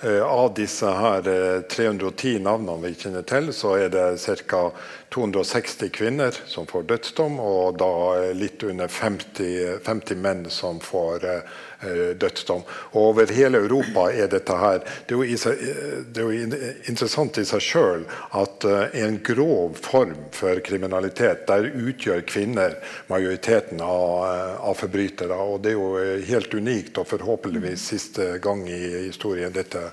[0.04, 4.08] Eh, av disse her eh, 310 navnene vi kjenner til, så er det
[4.50, 4.66] ca.
[5.14, 12.10] 260 kvinner som får dødsdom, og da litt under 50, 50 menn som får eh,
[12.18, 12.64] dødsdom.
[12.94, 15.62] Og over hele Europa er dette her Det er jo, i seg,
[16.10, 18.04] det er jo interessant i seg sjøl
[18.40, 22.78] at eh, en grov form for kriminalitet, der utgjør kvinner
[23.12, 25.38] majoriteten av, eh, av forbrytere.
[25.38, 29.90] Og det er jo eh, helt unikt, og forhåpentligvis siste gang i historien dette,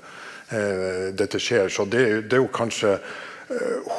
[0.50, 1.70] eh, dette skjer.
[1.70, 2.98] Så det, det er jo kanskje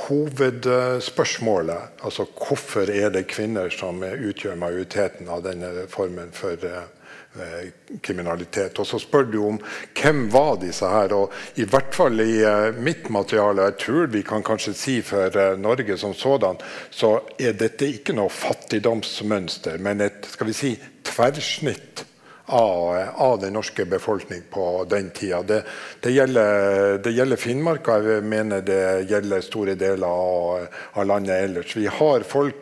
[0.06, 2.00] hovedspørsmålet.
[2.04, 6.84] Altså hvorfor er det kvinner som utgjør majoriteten av denne formen for eh,
[8.02, 8.78] kriminalitet.
[8.78, 9.58] Og så spør du om
[9.98, 11.14] hvem var disse her.
[11.16, 15.36] Og i hvert fall i eh, mitt materiale, jeg tror vi kan kanskje si for
[15.36, 16.60] eh, Norge som sådan,
[16.90, 20.74] så er dette ikke noe fattigdomsmønster, men et skal vi si,
[21.06, 22.06] tverrsnitt
[22.46, 25.42] av, av, den norske befolkning på den tida.
[25.42, 25.62] Det,
[26.00, 30.66] det, gjelder, det, gjelder, Finnmark, og jeg mener det gjelder store deler av,
[30.98, 31.76] av landet ellers.
[31.76, 32.58] Vi har folk,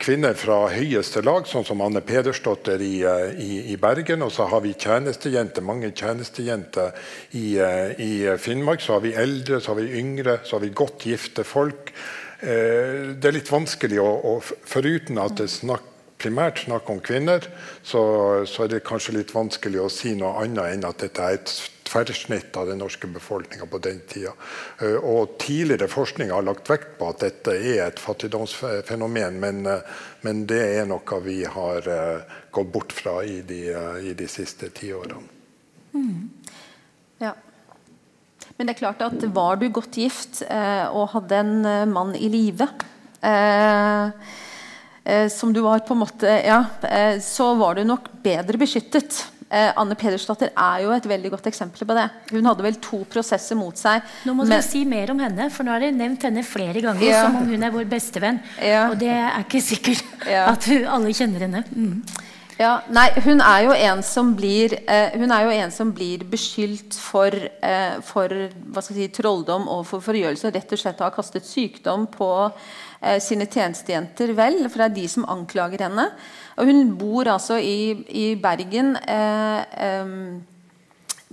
[0.00, 4.24] kvinner fra høyeste lag, sånn som Anne Pedersdotter i, i, i Bergen.
[4.24, 6.94] Og så har vi tjenestejenter, mange tjenestejenter
[7.36, 7.60] i,
[8.00, 8.80] i, Finnmark.
[8.80, 11.92] Så har vi eldre, så har vi yngre, så har vi godt gifte folk.
[12.40, 15.93] Eh, det er litt vanskelig å, å Foruten at det snakk
[16.24, 17.44] primært snakk om kvinner,
[17.82, 18.02] så,
[18.48, 21.54] så, er det kanskje litt vanskelig å si noe annet enn at dette er et
[21.84, 24.32] tverrsnitt av den norske befolkninga på den tida.
[24.80, 30.00] Eh, og tidligere forskning har lagt vekt på at dette er et fattigdomsfenomen, men, eh,
[30.24, 33.60] men det er noe vi har uh, gått bort fra i de,
[34.08, 35.20] i de siste tiårene.
[35.92, 36.24] Mm.
[37.20, 37.34] Ja.
[38.56, 42.32] Men det er klart at var du godt gift eh, og hadde en mann i
[42.32, 44.10] live eh, Eh,
[45.28, 49.26] som du var på en måte Ja, eh, så var du nok bedre beskyttet.
[49.54, 52.08] Eh, Anne Pedersdatter er jo et veldig godt eksempel på det.
[52.32, 54.02] Hun hadde vel to prosesser mot seg.
[54.26, 57.06] Nå må du si mer om henne, for nå har dere nevnt henne flere ganger
[57.06, 57.24] ja.
[57.26, 58.40] som om hun er vår bestevenn.
[58.58, 58.88] Ja.
[58.90, 60.48] Og det er ikke sikkert ja.
[60.54, 61.64] at alle kjenner henne.
[61.70, 62.00] Mm.
[62.54, 66.22] Ja, nei, hun er jo en som blir, eh, hun er jo en som blir
[66.30, 68.30] beskyldt for, eh, for
[68.80, 70.52] si, trolldom og for forgjørelse.
[70.54, 72.52] Rett og slett har kastet sykdom på
[73.04, 74.32] eh, sine tjenestejenter.
[74.36, 76.08] vel, For det er de som anklager henne.
[76.56, 80.18] Og hun bor altså i, i Bergen eh,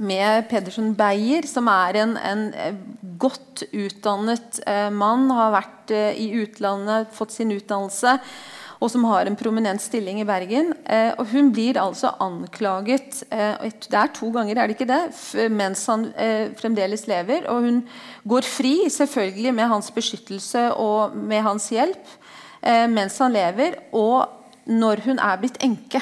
[0.01, 2.79] med Pedersen Beyer, som er en, en eh,
[3.21, 5.29] godt utdannet mann.
[5.31, 8.19] Har vært i utlandet, fått sin utdannelse
[8.81, 10.71] og som har en prominent stilling i Bergen.
[10.89, 15.51] Eh, og Hun blir altså anklaget eh, det er to ganger, er det ikke det?
[15.53, 17.45] mens han eh, fremdeles lever.
[17.53, 17.83] Og hun
[18.27, 22.17] går fri, selvfølgelig med hans beskyttelse og med hans hjelp,
[22.89, 23.77] mens han lever.
[23.93, 24.25] Og
[24.65, 26.01] når hun er blitt enke,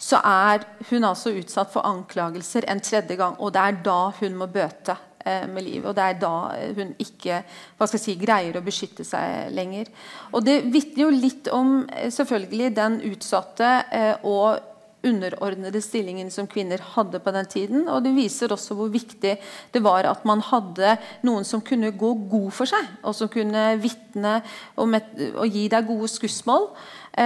[0.00, 3.36] så er hun altså utsatt for anklagelser en tredje gang.
[3.38, 5.86] Og det er da hun må bøte med livet.
[5.88, 6.34] Og det er da
[6.76, 7.42] hun ikke
[7.76, 9.90] hva skal jeg si, greier å beskytte seg lenger.
[10.32, 14.68] Og Det vitner jo litt om eh, selvfølgelig den utsatte eh, og
[15.02, 17.84] underordnede stillingen som kvinner hadde på den tiden.
[17.90, 19.34] Og det viser også hvor viktig
[19.74, 20.94] det var at man hadde
[21.26, 24.38] noen som kunne gå god for seg, og som kunne vitne
[24.76, 24.94] og,
[25.32, 26.70] og gi deg gode skussmål.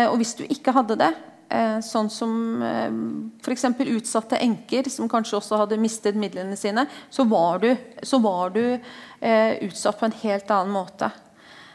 [0.09, 1.36] Og hvis du ikke hadde det, Eh,
[1.85, 2.97] sånn som eh,
[3.43, 3.65] f.eks.
[3.87, 7.71] utsatte enker, som kanskje også hadde mistet midlene sine, så var du,
[8.03, 11.11] så var du eh, utsatt på en helt annen måte.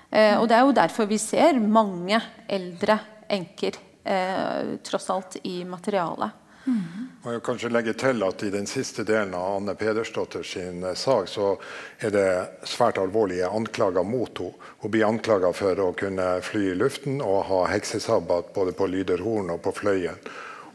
[0.09, 2.19] Eh, og Det er jo derfor vi ser mange
[2.51, 2.99] eldre
[3.31, 6.40] enker eh, tross alt i materialet.
[7.23, 10.97] Må jo kanskje legge til at I den siste delen av Anne Pedersdotter sin eh,
[10.97, 11.55] sak så
[11.99, 12.27] er det
[12.69, 14.69] svært alvorlige anklager mot henne.
[14.81, 19.53] Hun blir anklaga for å kunne fly i luften og ha heksesabbat både på Lyderhorn
[19.53, 20.17] og på Fløyen.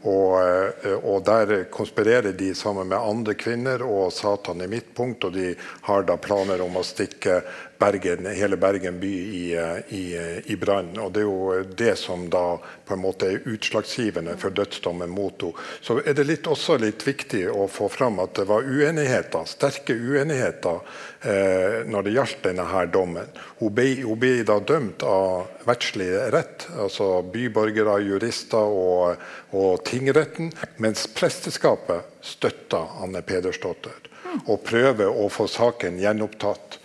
[0.07, 5.23] Og, eh, og, Der konspirerer de sammen med andre kvinner og Satan i midtpunkt.
[5.25, 7.41] Og de har da planer om å stikke
[7.79, 9.43] Bergen, hele Bergen by i,
[9.89, 10.03] i,
[10.45, 10.93] i brann.
[10.99, 15.41] Og det er jo det som da på en måte er utslagsgivende for dødsdommen mot
[15.41, 15.65] henne.
[15.81, 19.93] Så er det litt, også litt viktig å få fram at det var uenigheter, sterke
[19.93, 20.79] uenigheter
[21.21, 23.29] eh, når det gjaldt denne her dommen.
[23.61, 30.51] Hun ble, hun ble da dømt av verdslig rett, altså byborgere, jurister og, og tingretten,
[30.81, 34.07] mens presteskapet støtta Anne Pedersdotter
[34.45, 36.79] og prøver å få saken gjenopptatt.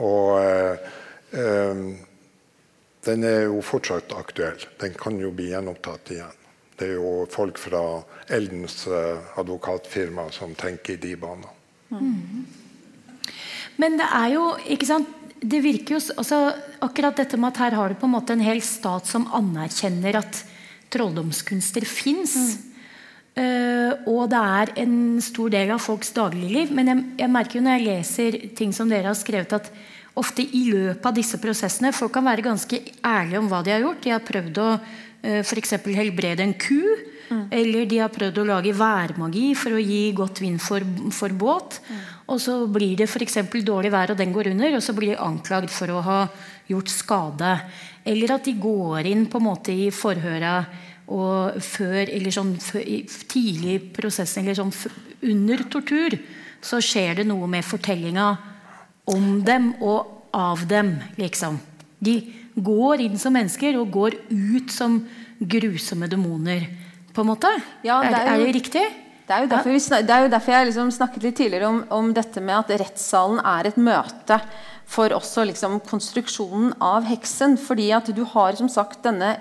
[0.00, 0.92] Og eh,
[1.36, 1.82] eh,
[3.02, 4.62] den er jo fortsatt aktuell.
[4.80, 6.38] Den kan jo bli gjenopptatt igjen.
[6.78, 7.82] Det er jo folk fra
[8.32, 11.50] Eldens eh, advokatfirma som tenker i de banene.
[11.92, 12.46] Mm.
[13.82, 15.10] Men det er jo ikke sant,
[15.42, 16.38] det virker jo altså,
[16.82, 20.18] Akkurat dette med at her har du på en måte en hel stat som anerkjenner
[20.22, 20.42] at
[20.92, 22.34] trolldomskunster fins.
[22.34, 22.71] Mm.
[23.32, 26.72] Uh, og det er en stor del av folks dagligliv.
[26.76, 29.70] Men jeg, jeg, merker jo når jeg leser ting som dere har skrevet, at
[30.20, 33.80] ofte i løpet av disse prosessene Folk kan være ganske ærlige om hva de har
[33.86, 34.02] gjort.
[34.04, 35.78] De har prøvd å uh, f.eks.
[35.96, 36.82] helbrede en ku.
[37.32, 37.46] Mm.
[37.56, 40.84] Eller de har prøvd å lage værmagi for å gi godt vind for,
[41.16, 41.80] for båt.
[41.88, 42.04] Mm.
[42.34, 43.40] Og så blir det f.eks.
[43.64, 46.20] dårlig vær, og den går under, og så blir de anklagd for å ha
[46.68, 47.56] gjort skade.
[48.04, 50.58] Eller at de går inn på en måte i forhøra
[51.10, 54.72] og før, eller sånn, tidlig i prosessen, eller sånn
[55.32, 56.16] under tortur,
[56.62, 58.28] så skjer det noe med fortellinga
[59.10, 61.58] om dem og av dem, liksom.
[62.02, 62.16] De
[62.54, 65.00] går inn som mennesker og går ut som
[65.38, 66.68] grusomme demoner,
[67.12, 67.50] på en måte.
[67.84, 68.84] Ja, det er, jo, er, det riktig?
[69.26, 71.80] Det er jo derfor, vi, det er jo derfor jeg liksom snakket litt tidligere om,
[71.92, 74.38] om dette med at rettssalen er et møte
[74.86, 77.56] for også liksom konstruksjonen av heksen.
[77.60, 79.36] Fordi at du har som sagt denne,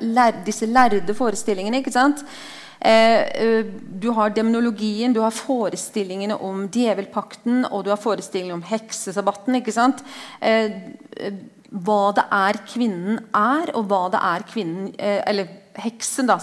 [0.45, 1.81] disse lærde forestillingene.
[1.81, 2.25] ikke sant?
[2.81, 3.65] Eh,
[4.01, 9.61] du har demonologien, du har forestillingene om djevelpakten og du har forestillingene om heksesabbaten.
[9.61, 10.03] ikke sant?
[11.71, 15.47] hva det er kvinnen er, og hva det er kvinnen Eller
[15.79, 16.35] heksen, da.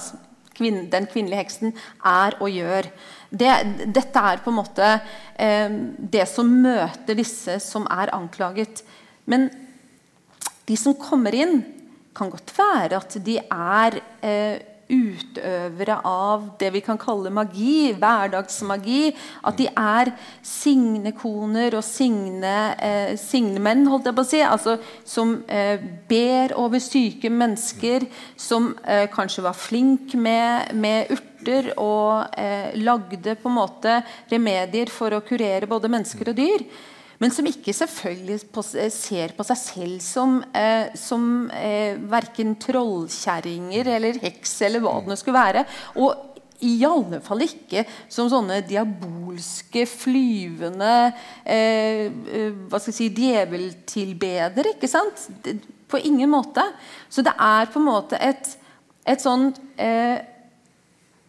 [0.58, 1.74] Kvinn, den kvinnelige heksen
[2.06, 2.90] er og gjør.
[3.30, 3.52] Det,
[3.94, 4.90] dette er på en måte
[5.38, 8.82] eh, det som møter disse som er anklaget.
[9.30, 9.48] Men
[10.68, 11.60] de som kommer inn,
[12.18, 14.58] kan godt være at de er eh,
[14.88, 19.12] utøvere av det vi kan kalle magi, hverdagsmagi.
[19.46, 20.12] At de er
[20.44, 24.42] signekoner og signe, eh, signemenn, holdt jeg på å si.
[24.44, 25.78] Altså, som eh,
[26.08, 33.36] ber over syke mennesker, som eh, kanskje var flink med, med urter og eh, lagde
[33.38, 34.00] på en måte
[34.32, 36.64] remedier for å kurere både mennesker og dyr
[37.18, 38.62] men som ikke selvfølgelig på,
[38.94, 45.10] ser på seg selv som, eh, som eh, verken trollkjerringer eller heks eller hva det
[45.10, 45.64] nå skulle være.
[45.98, 46.28] Og
[46.66, 50.94] i alle fall ikke som sånne diabolske, flyvende
[51.42, 54.76] eh, eh hva skal jeg si, djeveltilbedere.
[54.76, 55.28] ikke sant?
[55.88, 56.62] På ingen måte.
[57.10, 58.54] Så det er på en måte et,
[59.06, 60.18] et sånn eh,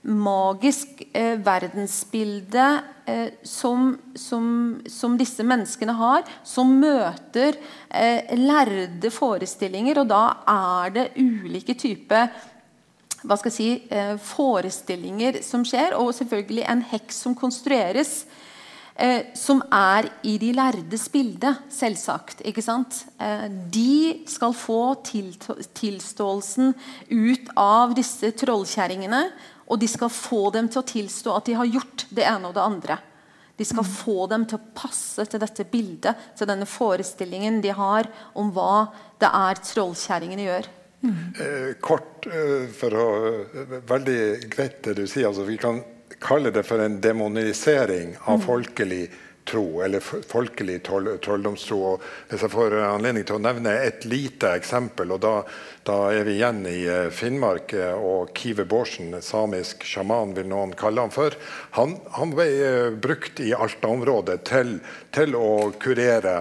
[0.01, 2.67] magisk eh, verdensbilde
[3.05, 4.45] eh, som, som,
[4.87, 7.57] som, disse menneskene har, som møter
[7.89, 9.99] eh, lærde forestillinger.
[10.03, 12.31] Og da er det ulike typer
[13.19, 18.23] hva skal jeg si, eh, forestillinger som skjer, og selvfølgelig en heks som konstrueres.
[18.99, 22.41] Eh, som er i de lærdes bilde, selvsagt.
[22.43, 23.05] ikke sant?
[23.19, 26.73] Eh, de skal få tilståelsen
[27.09, 29.21] ut av disse trollkjerringene.
[29.69, 32.57] Og de skal få dem til å tilstå at de har gjort det ene og
[32.57, 32.97] det andre.
[33.59, 33.91] De skal mm.
[33.91, 38.07] få dem til å passe til dette bildet, til denne forestillingen de har
[38.39, 38.87] om hva
[39.19, 40.69] det er trollkjerringene gjør.
[41.03, 41.17] Mm.
[41.43, 45.29] Eh, kort, eh, for å eh, Veldig greit det du sier.
[45.29, 45.81] Altså, vi kan
[46.19, 48.45] kalle det for en demonisering av mm.
[48.47, 49.03] folkelig
[49.49, 51.79] tro, eller folkelig trolldomstro.
[51.93, 55.33] Og hvis jeg får anledning til å nevne et lite eksempel, og da,
[55.87, 60.75] da er vi igjen i eh, Finnmark, eh, og Kive Bårdsen, samisk sjaman vil noen
[60.77, 61.35] kalle han for,
[61.77, 64.77] han, han ble eh, brukt i Alta-området til,
[65.15, 66.37] til å kurere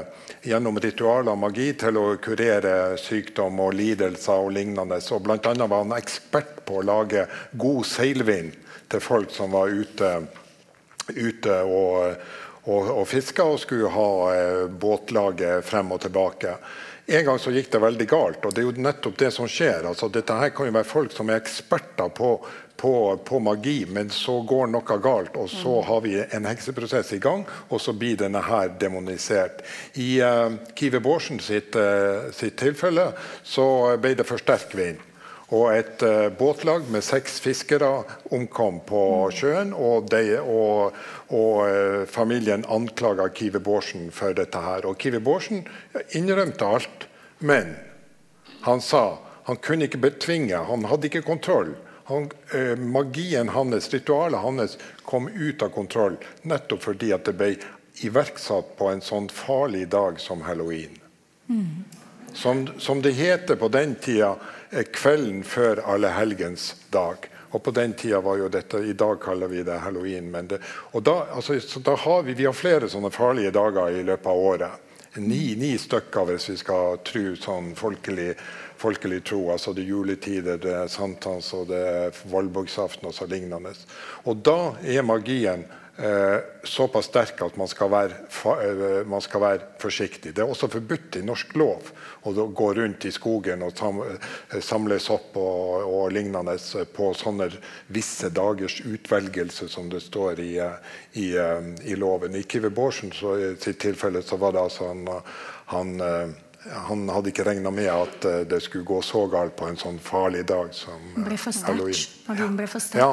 [0.47, 5.01] gjennom ritualer og magi til å kurere sykdom og lidelser og lignende.
[5.13, 7.27] Og blant annet var han ekspert på å lage
[7.59, 8.57] god seilvind
[8.89, 10.13] til folk som var ute,
[11.17, 12.21] ute og,
[12.69, 16.55] og, og fiska og skulle ha eh, båtlaget frem og tilbake.
[17.09, 19.87] En gang så gikk det veldig galt, og det er jo nettopp det som skjer.
[19.89, 22.35] Altså, dette her kan jo være folk som er eksperter på,
[22.77, 22.93] på,
[23.25, 25.87] på magi, men så går noe galt, og så mm.
[25.89, 29.65] har vi en hekseprosess i gang, og så blir denne her demonisert.
[29.97, 35.01] I uh, Kive Bårdsen sitt, uh, sitt tilfelle så ble det for sterk vind.
[35.49, 37.89] Og et uh, båtlag med seks fiskere
[38.37, 39.73] omkom på sjøen.
[39.73, 40.99] Og, de, og,
[41.33, 44.61] og uh, familien anklaga Kive Bårdsen for dette.
[44.61, 44.85] her.
[44.85, 45.65] Og Kive Bårdsen
[46.13, 47.09] innrømte alt,
[47.41, 47.73] men
[48.67, 49.19] han sa
[49.49, 51.73] han kunne ikke betvinge, han hadde ikke kontroll.
[52.11, 54.77] Han, uh, magien hans, ritualet hans,
[55.09, 57.55] kom ut av kontroll nettopp fordi at det ble
[58.05, 60.93] iverksatt på en sånn farlig dag som halloween.
[61.49, 61.89] Mm.
[62.37, 64.35] Som, som det heter på den tida
[64.71, 67.29] kvelden før allehelgens dag.
[67.51, 70.33] Og på den tida var jo dette I dag kaller vi det halloween.
[70.49, 70.61] Det,
[70.93, 74.45] og da, altså, da har vi, vi har flere sånne farlige dager i løpet av
[74.53, 74.85] året.
[75.19, 78.35] Ni, ni stykker, hvis vi skal tro sånn folkelig,
[78.79, 79.41] folkelig tro.
[79.51, 83.73] altså Det er juletider, det er sankthans og det er valborgsaften og så lignende.
[84.29, 85.65] Og da er magien
[86.63, 88.19] såpass sterk at man skal, være,
[88.63, 90.35] eh, man skal, være, forsiktig.
[90.35, 91.91] Det er også forbudt i norsk lov
[92.23, 96.55] å gå rundt i skogen og eh, samle sopp og, og lignende
[96.95, 97.51] på sånne
[97.95, 101.29] visse dagers utvelgelse, som det står i, eh, i,
[101.91, 102.37] i loven.
[102.39, 105.09] I Kive Bårdsen sitt tilfelle så var det altså han,
[105.75, 106.37] han
[106.67, 110.43] han hadde ikke regna med at det skulle gå så galt på en sånn farlig
[110.49, 112.01] dag som ble for halloween.
[112.27, 112.49] Ja.
[112.59, 113.09] Ble for ja,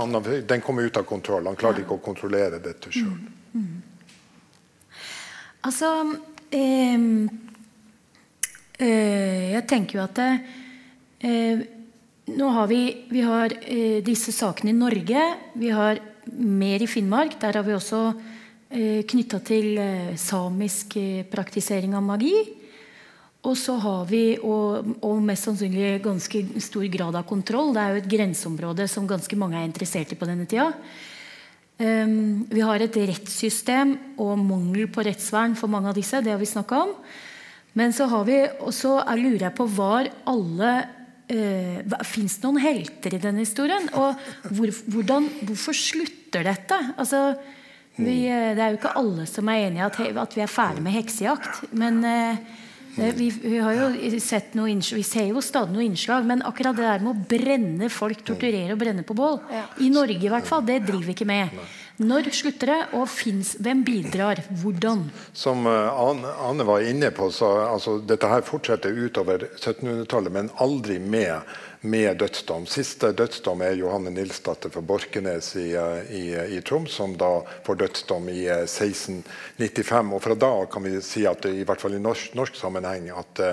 [0.50, 1.46] den kom ut av kontroll.
[1.46, 3.12] Han klarte ikke å kontrollere dette sjøl.
[3.14, 3.36] Mm.
[3.56, 3.84] Mm.
[5.66, 5.90] Altså
[6.54, 7.06] eh,
[8.80, 11.64] eh, Jeg tenker jo at eh,
[12.26, 12.82] Nå har vi,
[13.14, 15.26] vi har, eh, disse sakene i Norge.
[15.54, 16.02] Vi har
[16.34, 17.38] mer i Finnmark.
[17.42, 22.34] Der har vi også eh, knytta til eh, samisk eh, praktisering av magi.
[23.46, 27.74] Og så har vi, og, og, mest sannsynlig ganske stor grad av kontroll.
[27.76, 30.72] Det er jo et grenseområde som ganske mange er interessert i på denne tida.
[31.76, 36.22] Um, vi har et rettssystem og mangel på rettsvern for mange av disse.
[36.24, 36.94] Det har vi snakka om.
[37.76, 40.70] Men så har vi, og så lurer jeg på Var alle
[41.28, 43.90] uh, Fins det noen helter i denne historien?
[44.00, 44.16] Og
[44.56, 46.80] hvor, hvordan, hvorfor slutter dette?
[46.96, 47.28] Altså,
[48.00, 50.84] vi, det er jo ikke alle som er enig i at, at, vi er ferdig
[50.88, 51.66] med heksejakt.
[51.76, 52.64] Men uh,
[52.96, 56.78] vi, vi, har jo sett noe innslag, vi ser jo stadig noen innslag, men akkurat
[56.78, 59.66] det der med å brenne folk, torturere og brenne på bål, ja.
[59.84, 61.60] i Norge i hvert fall, det driver vi ikke med.
[61.96, 64.42] Når slutter det, og finnes, hvem bidrar?
[64.62, 65.06] Hvordan?
[65.36, 71.00] Som uh, Ane var inne på, så altså, dette her fortsetter utover 1700-tallet, men aldri
[71.00, 72.66] med med dødsdom.
[72.68, 75.68] Siste dødsdom er Johanne Nilsdatter fra Borkenes i,
[76.10, 76.24] i,
[76.58, 77.30] i, Troms, som da
[77.66, 80.14] får dødsdom i 1695.
[80.16, 83.44] Og fra da kan vi si at i hvert fall i norsk, norsk sammenheng at,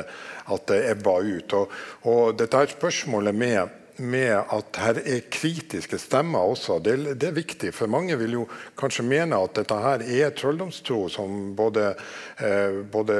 [0.56, 1.56] at det ebba ut.
[1.60, 1.78] Og,
[2.08, 6.78] og dette spørsmålet med med at her er kritiske stemmer også.
[6.82, 8.44] Det, det, er viktig, for mange vil jo
[8.78, 11.90] kanskje mene at dette her er trolldomstro som både,
[12.38, 13.16] eh, både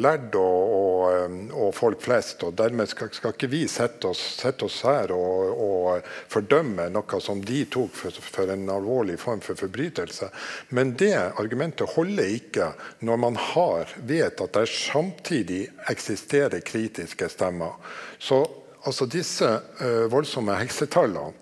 [0.00, 2.44] lærd og, og, eh, og, folk flest.
[2.46, 7.20] og Dermed skal, skal ikke vi sette oss, sette oss her og, og, fordømme noe
[7.20, 10.30] som de tok for, for, en alvorlig form for forbrytelse.
[10.72, 12.72] Men det argumentet holder ikke
[13.04, 17.76] når man har, vet at det samtidig eksisterer kritiske stemmer.
[18.22, 18.44] Så
[18.84, 19.48] altså disse
[19.82, 21.32] uh, voldsomme heksetallene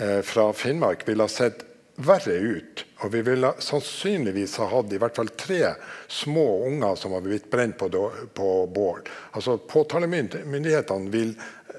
[0.00, 1.64] uh, fra Finnmark ville ha sett
[1.96, 2.84] verre ut.
[3.04, 5.74] Og vi ville sannsynligvis ha hatt i hvert fall tre
[6.12, 7.88] små unger som hadde blitt brent på,
[8.36, 9.00] på bål.
[9.32, 11.32] Altså Påtalemyndighetene vil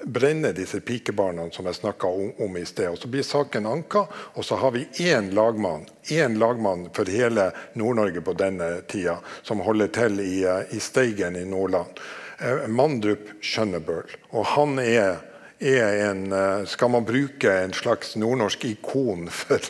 [0.03, 2.89] brenne disse pikebarna som jeg snakka om, om, i sted.
[2.89, 7.51] Og Så blir saken anka, og så har vi én lagmann, én lagmann for hele
[7.74, 11.99] Nord-Norge på denne tida, som holder til i, eh, i Steigen i Nordland.
[12.40, 14.12] Eh, Mandrup Schønnebøl.
[14.30, 15.24] Og han er,
[15.58, 19.64] er, en eh, Skal man bruke en slags nordnorsk ikon for,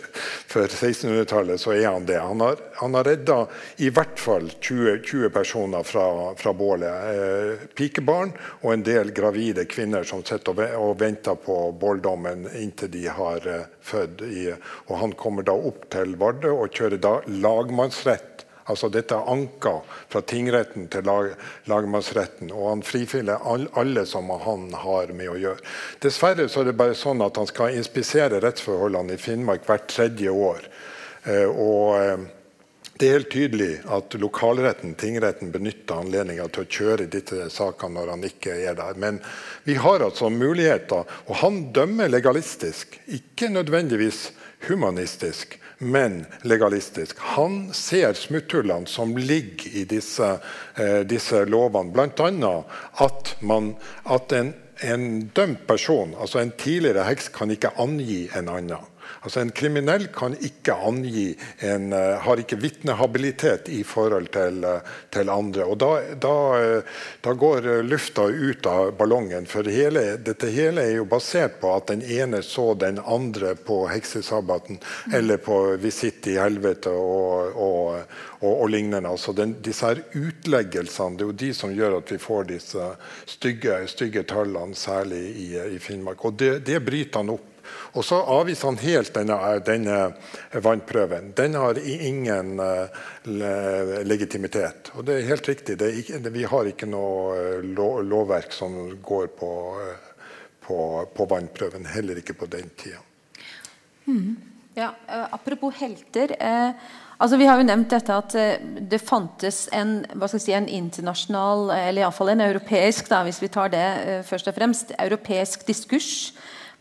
[0.52, 2.20] for 1600-tallet, så er han det.
[2.20, 3.38] Han har, han har redda
[3.80, 7.08] i hvert fall 20, 20 personer fra, fra bålet.
[7.16, 13.06] Eh, pikebarn og en del gravide kvinner som sitter og, venter på båldommen inntil de
[13.08, 14.26] har eh, født.
[14.90, 18.37] Og han kommer da opp til Vardø og kjører da lagmannsrett
[18.72, 19.78] Altså Dette er anka
[20.12, 21.32] fra tingretten til lag,
[21.72, 25.64] lagmannsretten, og han frifiller all, alle som han har med å gjøre.
[26.04, 30.34] Dessverre så er det bare sånn at han skal inspisere rettsforholdene i Finnmark hvert tredje
[30.34, 30.68] år.
[31.24, 32.28] Eh, og eh,
[32.98, 38.12] det er helt tydelig at lokalretten, tingretten, benytter anledninga til å kjøre disse sakene når
[38.16, 38.98] han ikke er der.
[38.98, 39.20] Men
[39.68, 44.32] vi har altså muligheter, og han dømmer legalistisk, ikke nødvendigvis
[44.66, 47.20] humanistisk men legalistisk.
[47.20, 50.38] Han ser smutthullene som ligger i disse,
[50.76, 51.92] eh, disse lovene.
[51.94, 52.54] Bl.a.
[53.06, 58.50] at, man, at en, en dømt person, altså en tidligere heks, kan ikke angi en
[58.50, 58.94] annen.
[59.22, 61.28] Altså En kriminell kan ikke angi
[61.66, 64.80] en, uh, har ikke vitnehabilitet i forhold til, uh,
[65.14, 65.66] til andre.
[65.66, 69.46] og da, da, uh, da, går lufta ut av ballongen.
[69.50, 73.84] For hele, dette hele er jo basert på at den ene så den andre på
[73.92, 74.80] heksesabbaten
[75.14, 79.10] eller på visitt i helvete og, og, og, og lignende.
[79.10, 82.90] Altså den, disse her utleggelsene det er jo de som gjør at vi får disse
[83.26, 86.26] stygge, stygge tallene, særlig i, i Finnmark.
[86.26, 87.57] Og det, det bryter han opp
[87.98, 89.98] og så avviser han helt denne, denne
[90.64, 91.32] vannprøven.
[91.38, 94.92] Den har ingen uh, legitimitet.
[94.98, 95.80] Og det er helt riktig.
[95.82, 100.30] Er ikke, vi har ikke noe eh, lovverk som går på, uh,
[100.68, 100.78] på,
[101.16, 101.90] på, vannprøven.
[101.96, 103.02] Heller ikke på den tida.
[104.06, 104.38] Mm.
[104.78, 104.92] Ja,
[105.34, 106.36] apropos helter.
[107.18, 108.36] Altså, vi har jo nevnt dette at
[108.92, 113.88] det fantes en, si, en internasjonal, eller iallfall en europeisk, da, hvis vi tar det
[114.30, 116.30] først og fremst, europeisk diskurs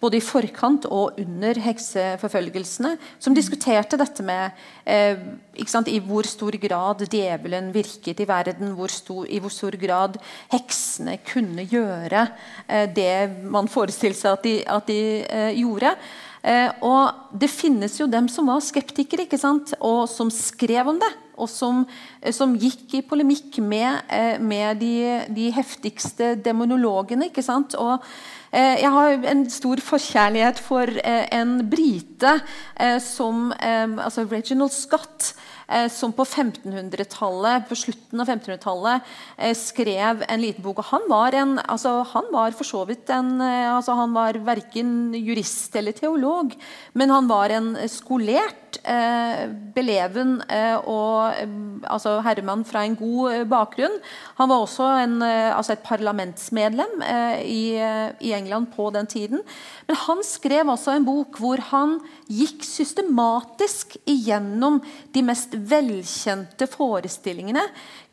[0.02, 2.92] både i forkant og under hekseforfølgelsene,
[3.22, 4.52] som diskuterte dette med
[4.84, 5.22] eh,
[5.66, 10.20] sant, i hvor stor grad djevelen virket i verden, hvor stor, i hvor stor grad
[10.52, 12.26] heksene kunne gjøre
[12.68, 15.96] eh, det man forestilte seg at de, at de eh, gjorde.
[16.46, 19.74] Eh, og det finnes jo dem som var skeptikere, ikke sant?
[19.82, 21.10] og som skrev om det.
[21.36, 21.82] Og som,
[22.22, 27.32] eh, som gikk i polemikk med, eh, med de, de heftigste demonologene.
[27.32, 27.74] ikke sant?
[27.74, 27.98] Og
[28.56, 32.38] jeg har en stor forkjærlighet for eh, en brite
[32.80, 35.55] eh, som altså Reginald Scott Eh,
[35.90, 40.80] som på 1500-tallet, på slutten av 1500-tallet eh, skrev en liten bok.
[40.82, 44.38] og Han var, en, altså, han var for så vidt en eh, altså, Han var
[44.46, 46.54] verken jurist eller teolog,
[46.94, 51.34] men han var en skolert, eh, beleven eh, og
[51.88, 53.98] altså, herremann fra en god bakgrunn.
[54.38, 57.02] Han var også en, altså et parlamentsmedlem
[57.42, 57.76] i,
[58.20, 59.42] i England på den tiden.
[59.88, 61.98] Men han skrev også en bok hvor han
[62.28, 64.80] gikk systematisk igjennom
[65.14, 67.64] de mest velkjente forestillingene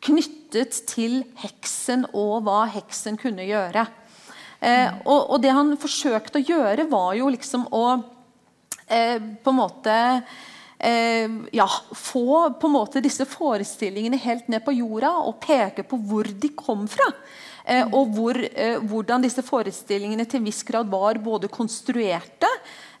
[0.04, 3.86] knyttet til heksen og hva heksen kunne gjøre.
[4.64, 7.84] Eh, og, og, det han forsøkte å gjøre, var jo liksom å
[8.88, 9.96] eh, på en måte
[10.78, 16.00] eh, ja, få på en måte disse forestillingene helt ned på jorda og peke på
[16.08, 17.10] hvor de kom fra.
[17.64, 22.50] Eh, og hvor, eh, hvordan disse forestillingene til en viss grad var både konstruerte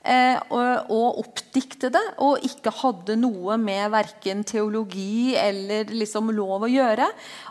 [0.04, 7.06] og, og oppdiktede, og ikke hadde noe med verken teologi eller liksom lov å gjøre.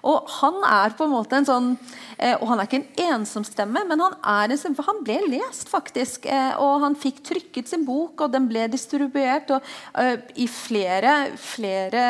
[0.10, 1.70] Og han er på en måte en sånn
[2.18, 6.28] eh, Og han er ikke en ensomstemme, men han, er en, han ble lest, faktisk.
[6.28, 11.34] Eh, og han fikk trykket sin bok, og den ble distribuert og, eh, i flere,
[11.40, 12.04] flere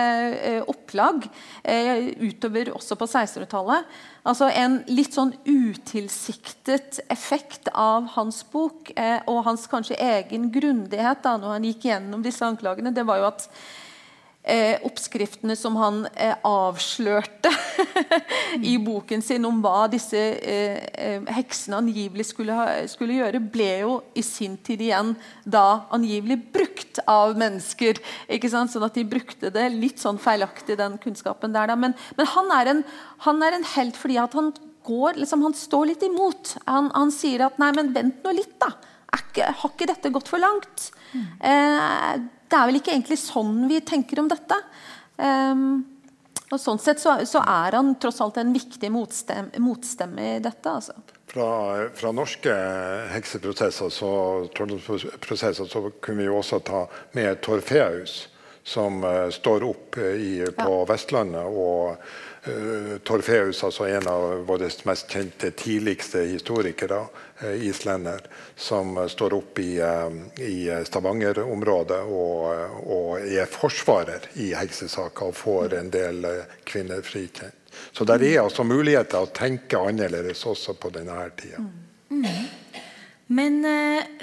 [0.69, 1.25] opplag
[1.63, 3.87] utover også på 1600-tallet.
[4.23, 11.23] Altså En litt sånn utilsiktet effekt av hans bok eh, og hans kanskje egen grundighet
[11.25, 13.49] da når han gikk gjennom disse anklagene, det var jo at
[14.83, 17.51] oppskriftene som han eh, avslørte
[18.71, 23.69] i boken sin om hva disse eh, eh, heksene angivelig skulle, ha, skulle, gjøre, ble
[23.85, 25.13] jo i sin tid igjen
[25.47, 28.01] da angivelig brukt av mennesker.
[28.27, 28.73] ikke sant?
[28.73, 31.71] Sånn at de brukte det litt sånn feilaktig, den kunnskapen der.
[31.71, 31.79] Da.
[31.79, 32.85] Men, men han, er en,
[33.23, 34.51] han er en helt fordi at han
[34.83, 36.57] går, liksom, han står litt imot.
[36.67, 38.73] Han, han sier at nei, men vent nå litt, da.
[39.13, 40.89] Ikke, har ikke dette gått for langt?
[41.13, 41.27] Mm.
[41.47, 42.23] Eh,
[42.53, 44.59] det er vel ikke egentlig sånn vi tenker om dette.
[45.17, 45.81] Um,
[46.53, 50.69] og Sånn sett så, så, er han tross alt en viktig motstemme, motstemme i dette.
[50.69, 50.93] Altså.
[51.33, 51.47] Fra,
[51.97, 52.53] fra, norske
[53.09, 54.11] hekseprosesser så,
[54.53, 56.83] så kunne vi jo også ta
[57.17, 58.27] med Torfeus,
[58.63, 60.85] som uh, står opp i, på ja.
[60.89, 61.43] Vestlandet.
[61.43, 61.97] og
[62.47, 67.05] uh, Torfeus, altså en av våre mest kjente, tidligste historikere,
[67.43, 68.19] Eh, islender
[68.55, 72.45] som står opp i, eh, i Stavanger-området og,
[72.85, 77.57] og, er forsvarer i heksesaka og får en del eh, kvinner frikjent.
[77.91, 81.59] Så det er altså muligheter å tenke annerledes også på denne tida.
[81.59, 82.21] Mm.
[82.21, 82.79] Mm.
[83.33, 83.59] Men,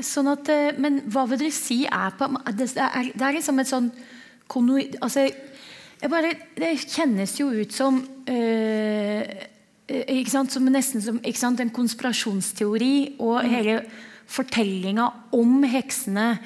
[0.06, 3.68] sånn at, men hva vil dere si er på Det er, det er liksom et
[3.68, 3.88] sånn
[5.00, 5.30] altså,
[6.08, 9.22] bare, Det kjennes jo ut som øh,
[10.26, 11.20] sant, som nesten som
[11.60, 13.16] en konspirasjonsteori.
[13.18, 13.50] Og mm.
[13.50, 13.80] hele
[14.26, 16.38] fortellinga om heksene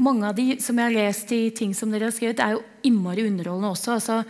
[0.00, 2.62] Mange av de som jeg har lest i ting som dere har skrevet, er jo
[2.88, 3.98] innmari underholdende også.
[3.98, 4.22] Altså,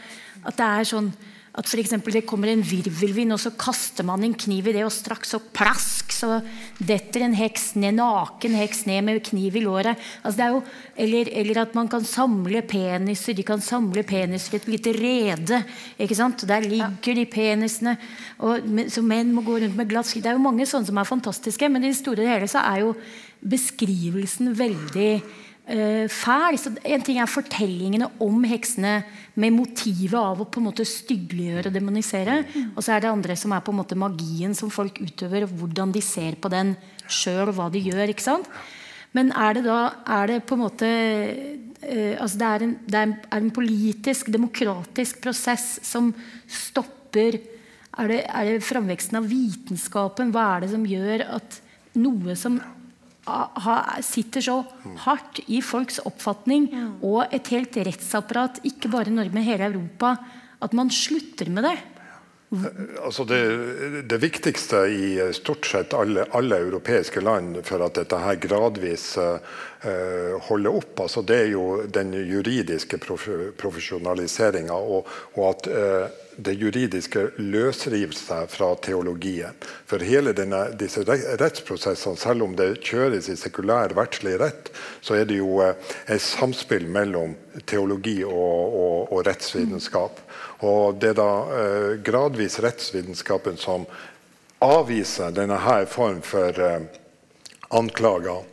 [0.43, 1.12] at det er sånn
[1.51, 4.92] at eksempel, det kommer en virvelvind, og så kaster man en kniv i det, og
[4.94, 6.36] straks så plask, så
[6.78, 9.98] detter en heks ned, naken heks ned med kniv i låret.
[10.22, 10.61] Altså, jo,
[10.94, 13.34] eller, eller, at man kan samle peniser.
[13.34, 15.62] De kan samle peniser i et lite rede.
[15.98, 16.46] ikke sant?
[16.46, 17.96] Der ligger de penisene.
[18.38, 21.09] Og, så menn må gå rundt med glatt Det er jo mange sånne som er
[21.09, 22.94] fantastiske, men i det store og hele så er jo
[23.40, 25.12] beskrivelsen veldig
[26.11, 26.59] fæl.
[26.59, 29.01] Så en ting er fortellingene om heksene
[29.41, 32.41] med motivet av å på en måte styggeliggjøre og demonisere.
[32.51, 32.73] Mm.
[32.75, 35.55] Og så er det andre som er på en måte magien som folk utøver, og
[35.61, 36.75] hvordan de ser på den
[37.07, 38.11] sjøl, og hva de gjør.
[38.11, 38.51] ikke sant?
[39.16, 39.79] Men er det da
[40.18, 45.23] er det på en måte uh, altså det, er en, det er en, politisk, demokratisk
[45.25, 46.12] prosess som
[46.47, 47.41] stopper
[47.99, 50.31] Er det, er det framveksten av vitenskapen?
[50.31, 51.57] Hva er det som gjør at
[51.99, 52.61] noe som
[54.07, 54.59] sitter så
[55.05, 56.68] hardt i folks oppfatning
[57.01, 60.16] og et helt rettsapparat, ikke bare i Norge, men hele Europa,
[60.61, 61.78] at man slutter med det.
[63.05, 63.43] Altså det,
[64.11, 69.39] det, viktigste i stort sett alle, alle, europeiske land for at dette her gradvis uh,
[70.49, 73.28] holder opp, altså det er jo den juridiske prof
[73.61, 75.07] profesjonaliseringa, og,
[75.37, 79.57] og, at uh, det juridiske løsriver seg fra teologien.
[79.88, 84.70] For hele denne, disse rettsprosessene, selv om det kjøres i sekulær verdslig rett,
[85.05, 85.76] så er det jo eh,
[86.09, 87.36] et samspill mellom
[87.68, 90.22] teologi og, og, og rettsvitenskap.
[90.66, 93.86] Og det er da eh, gradvis rettsvitenskapen som
[94.64, 96.88] avviser denne her form for eh,
[97.76, 98.45] anklager.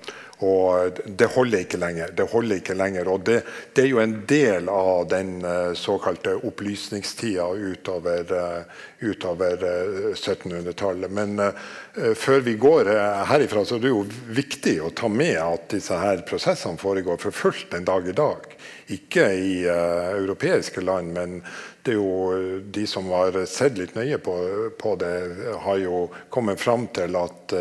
[0.45, 2.11] Og det holder ikke lenger.
[2.13, 3.07] Det holder ikke lenger.
[3.09, 3.39] Og det,
[3.73, 11.09] det er jo en del av den uh, såkalte opplysningstida utover, uh, utover uh, 1700-tallet.
[11.09, 11.41] Men
[12.15, 12.91] før vi går
[13.25, 14.03] herifra, så er det jo
[14.38, 18.45] viktig å ta med at disse her prosessene foregår for fullt en dag i dag.
[18.93, 21.39] Ikke i europeiske land, men
[21.81, 24.38] det er jo de som har sett litt nøye på,
[24.77, 25.15] på det,
[25.65, 27.57] har jo kommet fram til at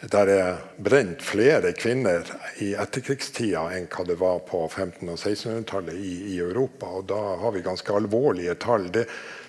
[0.00, 2.26] der er brent flere kvinner
[2.60, 6.90] i etterkrigstida enn hva det var på 1500- og 1600-tallet i, i, Europa.
[6.98, 8.90] Og da har vi ganske alvorlige tall.
[8.92, 9.06] Det,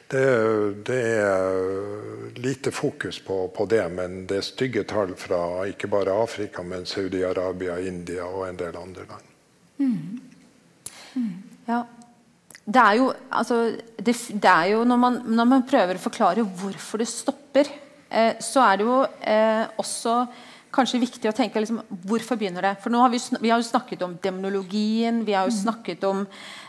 [0.08, 0.24] det,
[0.88, 6.16] det er lite fokus på, på, det, men det er stygge tall fra ikke bare
[6.16, 9.34] Afrika, men Saudi-Arabia, India og en del andre land.
[9.84, 10.22] Mm.
[11.20, 11.34] Mm.
[11.68, 11.82] Ja.
[12.68, 13.60] Det er jo, altså,
[14.00, 17.70] det, det er jo når, man, når man prøver å forklare hvorfor det stopper
[18.40, 20.20] så er det jo eh, også
[20.78, 22.74] kanskje viktig å tenke liksom, hvorfor begynner det?
[22.84, 25.24] For nå har vi, vi har jo snakket om demonologien.
[25.26, 26.24] Vi har jo snakket om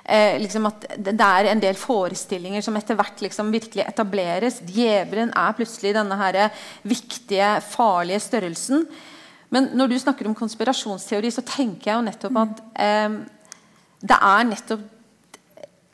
[0.05, 4.63] eh, liksom at det er en del forestillinger som etter hvert liksom virkelig etableres.
[4.67, 6.41] Djevelen er plutselig denne her
[6.89, 8.87] viktige, farlige størrelsen.
[9.55, 13.19] Men når du snakker om konspirasjonsteori, så tenker jeg jo nettopp at eh,
[13.99, 14.87] det er nettopp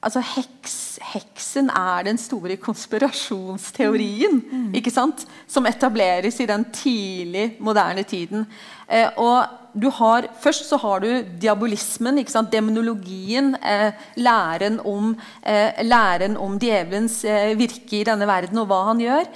[0.05, 0.81] altså heks,
[1.15, 4.69] Heksen er den store konspirasjonsteorien mm.
[4.79, 5.25] ikke sant?
[5.51, 8.47] som etableres i den tidlig moderne tiden.
[8.87, 11.09] Eh, og du har, først så har du
[11.43, 12.53] diabolismen, ikke sant?
[12.53, 18.81] demonologien, eh, læren, om, eh, læren om djevelens eh, virke i denne verden og hva
[18.91, 19.31] han gjør.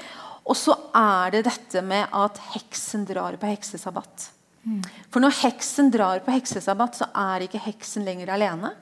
[0.48, 4.30] Og så er det dette med at heksen drar på heksesabbat.
[4.64, 4.82] Mm.
[5.10, 8.72] For når heksen drar på heksesabbat, så er ikke heksen lenger alene.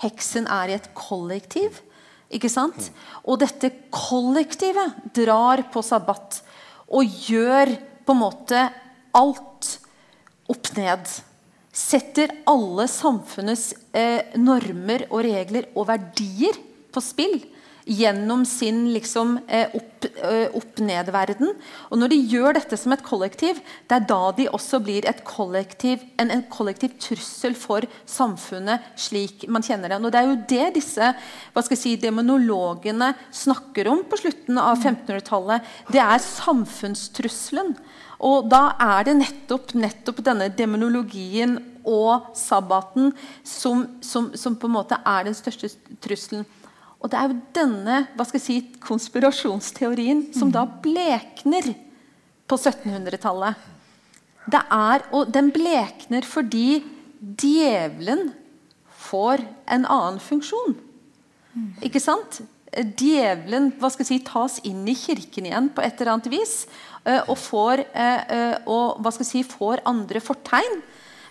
[0.00, 1.82] Heksen er i et kollektiv.
[2.30, 2.90] ikke sant?
[3.26, 6.40] Og dette kollektivet drar på sabbat
[6.90, 7.74] og gjør
[8.06, 8.60] på en måte
[9.16, 9.72] alt
[10.50, 11.10] opp ned.
[11.70, 16.56] Setter alle samfunnets eh, normer og regler og verdier
[16.90, 17.38] på spill
[17.84, 21.48] gjennom sin liksom, eh, opp-ned-verden.
[21.48, 25.02] Eh, og Når de gjør dette som et kollektiv, det er da de også blir
[25.24, 30.04] kollektiv, en, en, kollektiv trussel for samfunnet slik man kjenner det.
[30.04, 31.14] Og Det er jo det disse
[31.52, 35.62] hva skal jeg si, demonologene snakker om på slutten av 1500-tallet.
[35.90, 37.74] Det er samfunnstrusselen.
[38.20, 41.56] Og da er det nettopp, nettopp denne demonologien
[41.88, 43.14] og sabbaten
[43.46, 45.72] som, som, som, på en måte er den største
[46.04, 46.44] trusselen.
[47.00, 51.72] Og det er jo denne hva skal jeg si, konspirasjonsteorien som da blekner
[52.50, 53.68] på 1700-tallet.
[55.16, 56.82] Og den blekner fordi
[57.20, 58.30] djevelen
[59.10, 60.76] får en annen funksjon.
[61.84, 62.42] Ikke sant?
[62.70, 66.54] Djevelen hva skal jeg si, tas inn i kirken igjen på et eller annet vis.
[67.08, 70.82] Eh, og får, eh, eh, og, hva skal jeg si, får andre fortegn.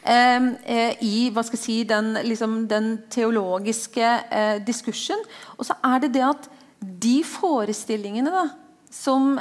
[0.04, 5.20] Eh, i hva skal jeg si, den, liksom, den teologiske eh, diskursen.
[5.58, 8.46] Og så er det det at de forestillingene da,
[8.90, 9.36] som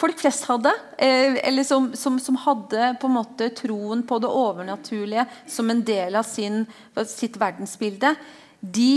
[0.00, 0.72] folk flest hadde,
[1.02, 5.82] eh, eller som, som, som, hadde på en måte troen på det overnaturlige som en
[5.84, 6.64] del av sin,
[7.08, 8.14] sitt verdensbilde,
[8.60, 8.96] de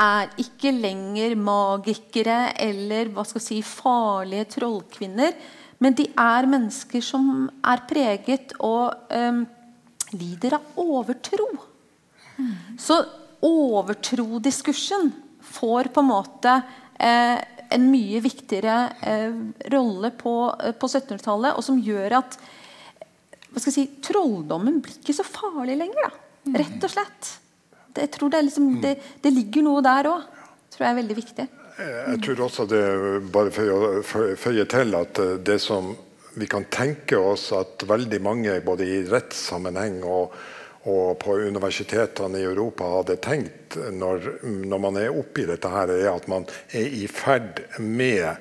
[0.00, 5.34] er ikke lenger magikere eller hva skal si, farlige trollkvinner
[5.80, 9.42] men de er mennesker som er preget og um,
[10.12, 11.48] lider av overtro.
[12.36, 12.52] Mm.
[12.80, 12.98] Så
[13.40, 15.10] overtrodiskursen
[15.40, 16.56] får på en måte
[17.00, 17.38] eh,
[17.70, 18.76] en mye viktigere
[19.06, 19.36] eh,
[19.72, 22.36] rolle på, eh, på 1700-tallet, og som gjør at
[23.62, 26.10] si, trolldommen blir ikke så farlig lenger.
[26.10, 26.58] Da.
[26.60, 27.32] Rett og slett.
[27.90, 30.28] Det, jeg tror det, liksom, det, det ligger noe der òg.
[30.70, 31.48] tror jeg er veldig viktig.
[31.80, 32.84] Jeg tror også det
[33.32, 33.90] bare for å
[34.36, 35.94] føye til at eh, det som
[36.36, 40.34] vi kan tenke oss at veldig mange både i rettssammenheng og,
[40.90, 46.12] og på universitetene i Europa hadde tenkt når, når man er oppi dette, her, er
[46.12, 48.36] at man er i ferd med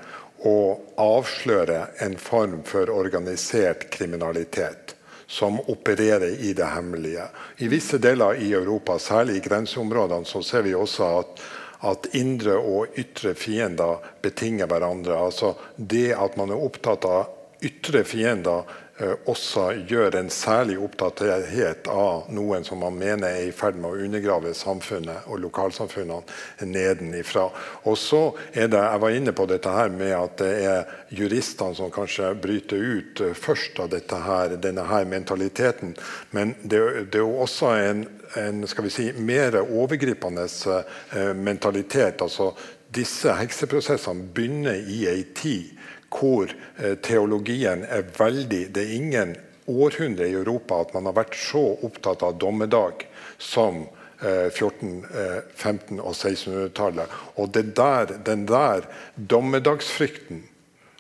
[0.46, 0.58] å
[1.00, 4.96] avsløre en form for organisert kriminalitet
[5.30, 7.28] som opererer i det hemmelige.
[7.62, 11.44] I visse deler i Europa, særlig i grenseområdene, så ser vi også at
[11.80, 15.16] at indre og ytre fiender betinger hverandre.
[15.16, 18.64] Altså det at man er opptatt av ytre fiender,
[19.00, 23.92] eh, også gjør en særlig opptatthet av noen som man mener er i ferd med
[23.92, 27.50] å undergrave samfunnet og lokalsamfunnene nedenifra.
[27.84, 28.22] Og så
[28.54, 32.34] er det, Jeg var inne på dette her med at det er juristene som kanskje
[32.36, 35.96] bryter ut eh, først av dette her, denne her mentaliteten.
[36.32, 38.08] Men det, det er jo også en
[38.38, 42.22] en skal vi si, mer overgripende eh, mentalitet.
[42.22, 42.52] altså
[42.94, 45.76] Disse hekseprosessene begynner i ei tid
[46.10, 49.36] hvor eh, teologien er veldig Det er ingen
[49.70, 53.06] århundre i Europa at man har vært så opptatt av dommedag
[53.38, 53.86] som
[54.20, 57.20] 14-, eh, 15- og 1600-tallet.
[57.38, 60.44] Og det der, den der dommedagsfrykten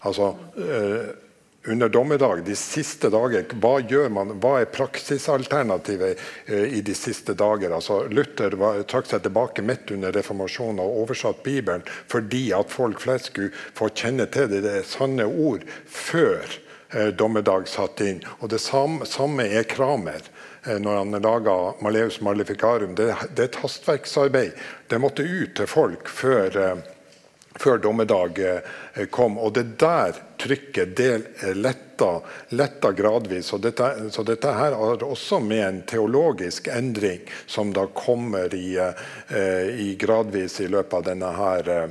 [0.05, 0.35] altså
[1.69, 4.33] under dommedag, de siste dager, hva gjør man?
[4.41, 7.73] Hva er praksisalternativet eh, i de siste dager?
[7.75, 13.03] Altså, Luther var, trakk seg tilbake midt under reformasjonen og oversatt Bibelen fordi at folk
[13.03, 16.41] flest skulle få kjenne til det, det sanne ord før
[16.95, 18.23] eh, dommedag satt inn.
[18.39, 20.21] Og Det samme, er Kramer
[20.65, 22.95] eh, når han laga Maleus Maleficarum.
[22.97, 24.57] Det, er et hastverksarbeid.
[24.89, 26.87] Det måtte ut til folk før eh,
[27.59, 29.37] før dommedag eh, kom.
[29.37, 31.11] Og det der trykket det
[31.55, 32.21] letta,
[32.55, 33.51] letta gradvis.
[33.53, 38.77] Og dette, så dette her har også med en teologisk endring som da kommer i,
[38.79, 41.89] eh, i gradvis i løpet av denne her eh,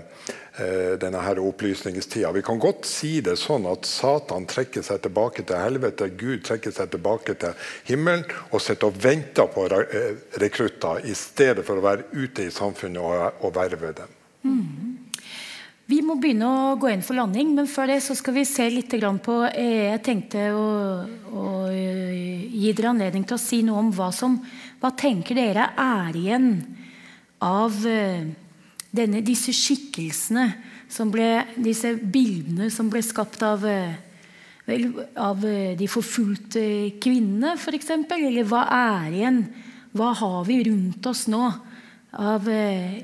[0.98, 2.32] denne her opplysningstida.
[2.34, 6.74] Vi kan godt si det sånn at Satan trekker seg tilbake til helvete, Gud trekker
[6.74, 9.68] seg tilbake til himmelen og sitter og venter på
[10.42, 14.16] rekrutter i stedet for å være ute i samfunnet og verve dem.
[14.42, 14.97] Mm.
[15.88, 18.66] Vi må begynne å gå inn for landing, men før det så skal vi se
[18.68, 18.92] litt
[19.24, 20.66] på eh, Jeg tenkte å,
[21.32, 24.36] å, gi dere anledning til å si noe om hva som
[24.82, 26.50] Hva tenker dere er igjen
[27.40, 30.44] av denne, disse skikkelsene,
[30.90, 33.64] som ble, disse bildene som ble skapt av,
[34.68, 35.44] av
[35.78, 36.64] de forfulgte
[37.00, 37.94] kvinnene, f.eks.?
[38.18, 39.44] Eller hva er igjen?
[39.94, 41.46] Hva har vi rundt oss nå?
[42.18, 42.50] Av,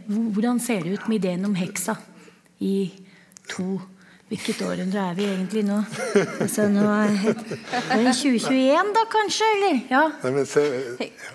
[0.08, 1.94] hvordan ser det ut med ideen om heksa
[2.60, 2.76] i
[3.50, 3.80] to
[4.34, 5.76] Hvilket århundre er vi egentlig nå?
[6.42, 9.48] Altså, nå er det 2021, da, kanskje?
[9.54, 9.82] Eller?
[9.92, 10.04] Ja.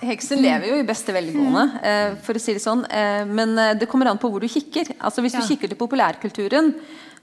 [0.09, 2.81] Heksen lever jo i beste velgående, eh, for å si det sånn.
[2.89, 4.95] Eh, men eh, det kommer an på hvor du kikker.
[4.97, 6.73] Altså, hvis du kikker til populærkulturen,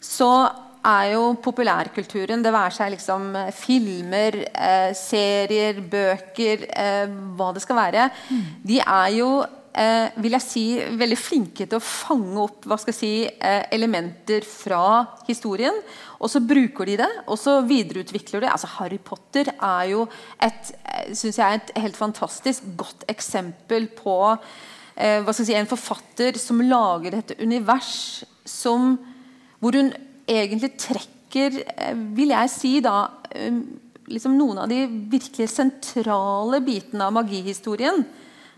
[0.01, 0.30] så
[0.86, 4.38] er jo populærkulturen, det være seg liksom filmer,
[4.94, 6.62] serier, bøker,
[7.34, 8.05] hva det skal være,
[8.62, 9.30] de er jo
[9.77, 10.64] eh, vil jeg si,
[10.99, 15.77] veldig flinke til å fange opp hva skal jeg si, eh, elementer fra historien.
[16.16, 20.07] Og så bruker de det, og så videreutvikler de altså Harry Potter er jo
[20.41, 24.16] et, eh, synes jeg, et helt fantastisk godt eksempel på
[24.97, 28.95] eh, hva skal jeg si, en forfatter som lager dette univers som,
[29.61, 29.93] hvor hun
[30.27, 33.61] egentlig trekker, eh, vil jeg si da eh,
[34.07, 38.05] liksom noen av de virkelig sentrale bitene av magihistorien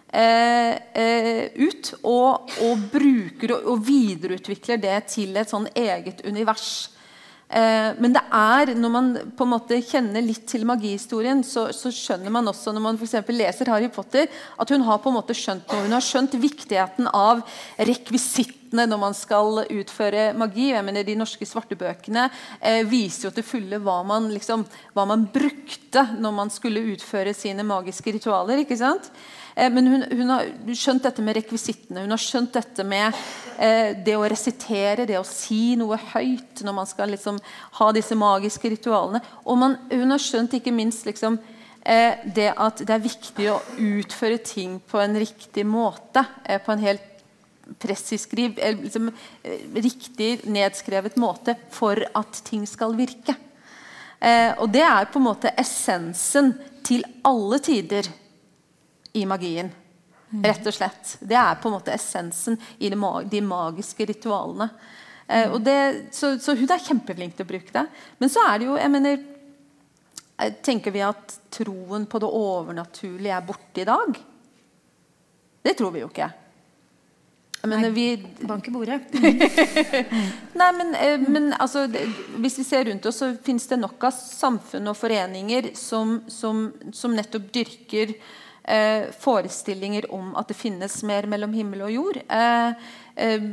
[0.09, 1.91] ut.
[2.03, 6.89] Og, og bruker og, videreutvikler det til et sånn eget univers.
[7.49, 9.07] Eh, men det er, når man
[9.37, 13.33] på en måte kjenner litt til magihistorien, så, så skjønner man også når man for
[13.33, 15.87] leser Harry Potter, at hun har på en måte skjønt noe.
[15.87, 17.41] Hun har skjønt viktigheten av
[18.69, 20.73] rekvisittene når man skal utføre magi.
[20.73, 24.65] Jeg mener De norske svartebøkene eh, viser jo til fulle hva man, liksom,
[24.95, 28.59] hva man brukte når man skulle utføre sine magiske ritualer.
[28.59, 29.11] ikke sant?
[29.57, 32.03] Eh, men hun, hun, har skjønt dette med rekvisittene.
[32.05, 33.13] Hun har skjønt dette med
[33.59, 37.39] eh, det å resitere, det å si noe høyt når man skal liksom,
[37.81, 39.23] ha disse magiske ritualene.
[39.47, 41.39] Og man, hun har skjønt ikke minst liksom,
[41.83, 46.27] eh, det at det er viktig å utføre ting på en riktig måte.
[46.45, 47.18] Eh, på en helt
[47.79, 49.11] pressiskriv, eh, liksom,
[49.43, 53.37] eh, riktig nedskrevet måte for at ting skal virke.
[54.59, 56.49] og det er på en måte essensen
[56.83, 58.03] til alle tider
[59.13, 59.71] i magien.
[60.43, 61.17] Rett og slett.
[61.21, 64.69] Det er på en måte essensen i de magiske ritualene.
[65.29, 67.85] Eh, det, så, så, hun er kjempeflink til å bruke det.
[68.19, 69.23] Men så er det jo jeg mener,
[70.41, 74.21] eh, Tenker vi at troen på det overnaturlige er borte i dag?
[75.65, 76.31] Det tror vi jo ikke.
[77.63, 79.01] Mener, vi Bank i bordet.
[80.61, 81.89] Nei, men, eh, men altså,
[82.39, 86.69] hvis vi ser rundt oss, så finnes det nok av samfunn og foreninger som, som,
[86.95, 88.15] som nettopp dyrker
[88.63, 92.21] eh, forestillinger om at det finnes mer mellom himmel og jord.
[92.29, 93.49] Eh, eh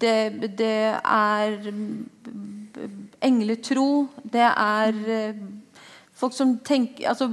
[0.00, 0.16] det,
[0.58, 1.68] det, er
[3.24, 3.88] engletro.
[4.24, 5.42] Det er eh,
[6.16, 7.28] folk som tenker altså,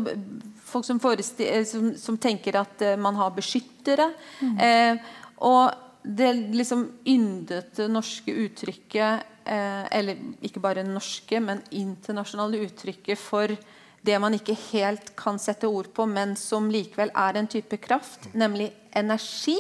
[0.71, 0.99] folk som,
[1.39, 4.11] eh, som, som, tenker at man har beskyttere.
[4.41, 4.99] Mm.
[5.37, 13.53] og det liksom yndete norske uttrykket eller ikke bare norske, men internasjonale uttrykket for
[14.01, 18.31] det man ikke helt kan sette ord på, men som likevel er en type kraft,
[18.33, 19.59] nemlig energi.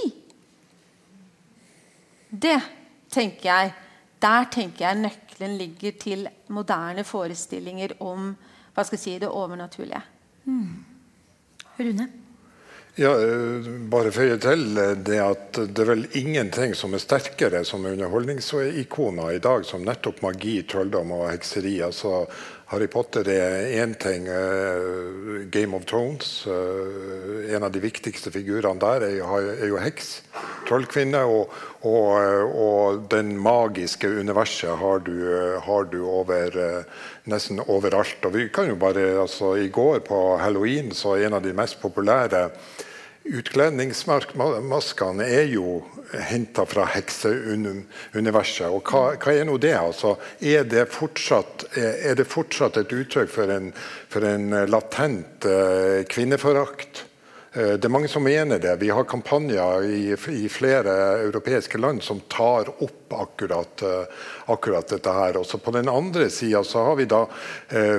[2.29, 2.59] Det
[3.11, 3.73] tenker jeg
[4.21, 8.35] Der tenker jeg nøkkelen ligger til moderne forestillinger om
[8.75, 10.01] hva skal jeg si, det overnaturlige.
[10.45, 10.85] Mm.
[11.79, 12.05] Rune?
[12.99, 17.85] Ja, eh, bare føye til det at det er vel ingenting som er sterkere som
[17.87, 21.77] underholdningsikoner i dag som nettopp magi, trolldom og hekseri.
[21.87, 22.25] altså
[22.71, 24.29] Harry Potter er én ting.
[24.31, 30.21] Uh, Game of Thrones, uh, en av de viktigste figurene der, er, jo heks.
[30.69, 31.25] Trollkvinne.
[31.27, 31.51] Og,
[31.81, 35.17] og, uh, og, den magiske universet har du,
[35.65, 36.55] har du over
[37.27, 38.23] nesten overalt.
[38.23, 41.51] Og vi kan jo bare, altså I går på halloween så er en av de
[41.57, 42.47] mest populære
[43.21, 45.83] Utkledningsmaskene er jo
[46.25, 48.65] henta fra hekseuniverset.
[48.65, 49.75] Og hva, hva, er nå det?
[49.77, 53.69] Altså, er, det fortsatt, er, det fortsatt, et uttrykk for en,
[54.09, 57.05] for en latent uh, kvinneforakt?
[57.53, 58.73] Uh, det er mange som mener det.
[58.81, 65.13] Vi har kampanjer i, i flere europeiske land som tar opp akkurat, uh, akkurat dette
[65.13, 65.37] her.
[65.37, 67.27] Også på den andre sida har vi da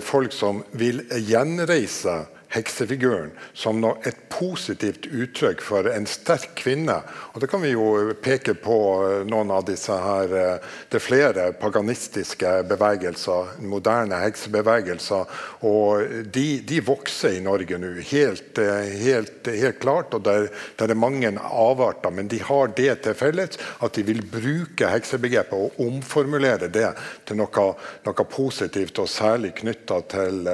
[0.03, 6.99] folk som vil gjenreise heksefiguren som et positivt uttrykk for en sterk kvinne.
[7.33, 8.77] Og Det kan vi jo peke på
[9.07, 15.41] eh, noen av disse her eh, Det er flere paganistiske bevegelser, moderne heksebevegelser.
[15.69, 20.15] Og de, de vokser i Norge nå, helt, eh, helt, helt klart.
[20.15, 20.49] Og der,
[20.81, 25.57] der, er mange avarter, men de har det til felles at de vil bruke heksebegrepet
[25.57, 26.91] og omformulere det
[27.27, 27.67] til noe,
[28.07, 30.49] noe positivt, og særlig knytta til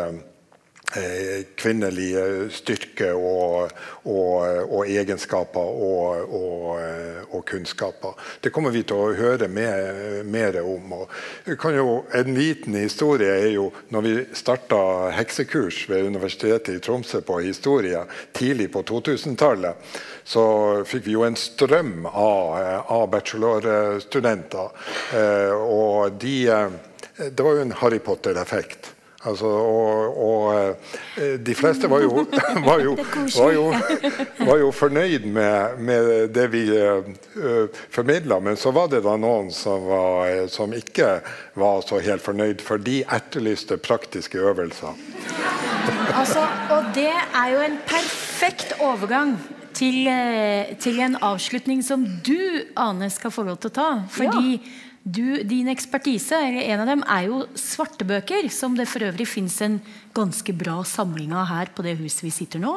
[1.59, 2.15] kvinnelig
[2.57, 3.73] styrke og,
[4.09, 4.39] og,
[4.73, 6.33] og egenskaper og,
[7.29, 8.17] og, kunnskaper.
[8.41, 10.95] Det kommer vi til å høre mer, mer om.
[11.47, 11.87] Jo,
[12.17, 14.81] en liten historie er jo når vi starta
[15.17, 18.03] heksekurs ved Universitetet i Tromsø på historie
[18.37, 19.89] tidlig på 2000-tallet,
[20.25, 20.45] så
[20.89, 24.71] fikk vi jo en strøm av, av bachelorstudenter.
[25.17, 28.98] Eh, og de, eh, det var jo en Harry Potter-effekt.
[29.27, 30.77] Altså, og, og,
[31.19, 32.23] eh, de fleste var jo,
[32.69, 32.93] var jo,
[33.35, 33.65] var jo,
[34.47, 39.51] var jo fornøyd med, med, det vi uh, formidla, men så var det da noen
[39.51, 41.17] som, var, som, ikke
[41.59, 44.95] var så helt fornøyd, for de etterlyste praktiske øvelser.
[46.19, 46.43] Altså,
[46.75, 49.37] og det er jo en perfekt overgang
[49.77, 50.09] til,
[50.83, 52.37] til en avslutning som du,
[52.77, 53.89] Ane, skal få lov til å ta.
[54.13, 59.07] Fordi ja du, din ekspertise, eller en av dem, er jo svartebøker, som det for
[59.07, 59.79] øvrig fins en
[60.17, 62.75] ganske bra samling av her på det huset vi sitter nå.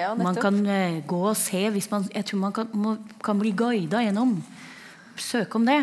[0.00, 3.40] Ja, man kan uh, gå og se hvis man, Jeg tror man kan, må, kan
[3.40, 4.38] bli guida gjennom.
[5.20, 5.82] Søke om det.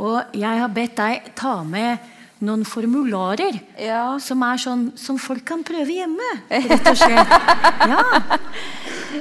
[0.00, 2.00] Og jeg har bedt deg ta med
[2.44, 4.16] noen formularer ja.
[4.22, 6.30] som er sånn som folk kan prøve hjemme,
[6.70, 7.36] rett og slett.
[7.90, 8.04] Ja.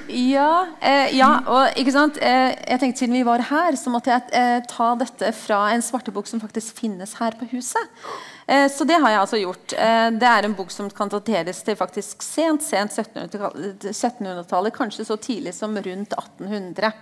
[0.09, 4.11] Ja, eh, ja, og ikke sant eh, jeg tenkte Siden vi var her, så måtte
[4.11, 8.01] jeg eh, ta dette fra en svartebok som faktisk finnes her på huset.
[8.49, 9.76] Eh, så det har jeg altså gjort.
[9.78, 15.05] Eh, det er en bok som kan dateres til faktisk sent sent 1700-tallet, 1700 kanskje
[15.09, 16.93] så tidlig som rundt 1800.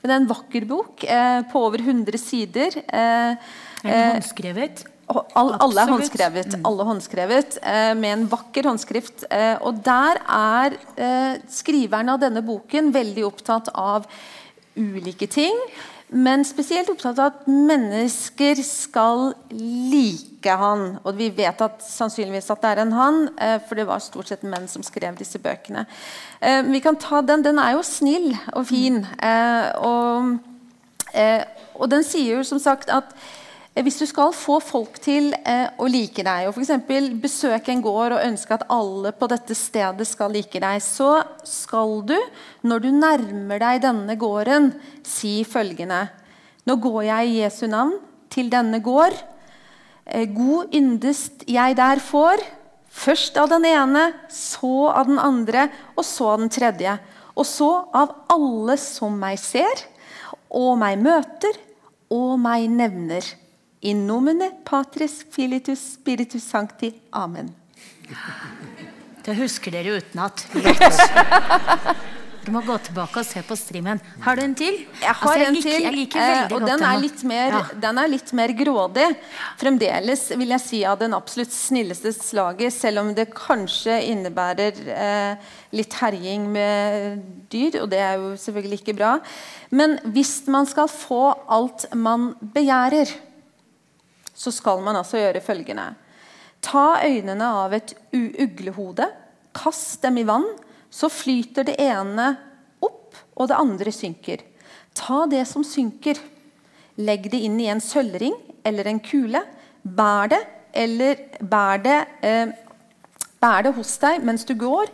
[0.00, 2.80] Men det er en vakker bok eh, på over 100 sider.
[2.88, 3.38] Er
[3.84, 4.86] den håndskrevet?
[5.08, 6.62] All, alle er håndskrevet, mm.
[6.68, 9.26] alle håndskrevet eh, med en vakker håndskrift.
[9.28, 14.08] Eh, og der er eh, skriveren av denne boken veldig opptatt av
[14.76, 15.58] ulike ting.
[16.14, 20.98] Men spesielt opptatt av at mennesker skal like han.
[21.02, 24.30] Og vi vet at sannsynligvis at det er en han, eh, for det var stort
[24.30, 25.86] sett menn som skrev disse bøkene.
[26.40, 29.04] Eh, vi kan ta Den Den er jo snill og fin.
[29.20, 30.38] Eh, og,
[31.74, 33.04] og den sier jo som sagt at
[33.82, 37.16] hvis du skal få folk til eh, å like deg, og f.eks.
[37.18, 41.96] besøke en gård og ønske at alle på dette stedet skal like deg, så skal
[42.06, 42.14] du,
[42.62, 44.70] når du nærmer deg denne gården,
[45.02, 46.06] si følgende
[46.64, 47.98] Nå går jeg i Jesu navn
[48.32, 49.18] til denne gård.
[50.06, 52.40] Eh, god yndest jeg der får.
[52.94, 55.66] Først av den ene, så av den andre,
[55.98, 56.94] og så av den tredje.
[57.34, 59.82] Og så av alle som meg ser,
[60.48, 61.58] og meg møter,
[62.14, 63.34] og meg nevner.
[63.84, 66.88] In nomine Patris Filitus Spiritus Sancti.
[67.10, 67.50] Amen.
[69.24, 70.46] Det husker dere utenat.
[72.44, 74.00] Du må gå tilbake og se på streamen.
[74.24, 74.82] Har du en til?
[75.00, 75.76] Jeg har altså, jeg en til.
[75.84, 77.60] Jeg liker eh, og den er, mer, ja.
[77.80, 79.06] den er litt mer grådig.
[79.60, 85.52] Fremdeles vil jeg si av den absolutt snilleste slaget, selv om det kanskje innebærer eh,
[85.76, 87.20] litt herjing med
[87.52, 89.14] dyr, og det er jo selvfølgelig ikke bra.
[89.72, 91.22] Men hvis man skal få
[91.52, 93.12] alt man begjærer
[94.34, 95.92] så skal man altså gjøre følgende.
[96.64, 99.06] Ta øynene av et uglehode,
[99.54, 100.46] kast dem i vann,
[100.90, 102.32] så flyter det ene
[102.82, 104.42] opp, og det andre synker.
[104.94, 106.18] Ta det som synker,
[107.02, 109.42] legg det inn i en sølvring eller en kule.
[109.82, 110.40] Bær det,
[110.74, 112.54] eller bær det, eh,
[113.42, 114.90] bær det hos deg mens du går,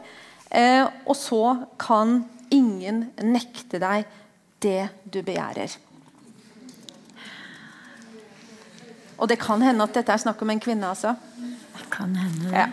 [0.50, 4.08] eh, og så kan ingen nekte deg
[4.60, 5.76] det du begjærer.
[9.20, 11.14] Og det kan hende at dette er snakk om en kvinne, altså.
[11.76, 12.66] Det kan hende ja.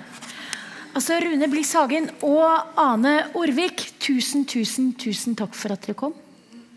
[0.97, 6.15] Altså, Rune Bliss Hagen og Ane Orvik, tusen, tusen, tusen takk for at dere kom.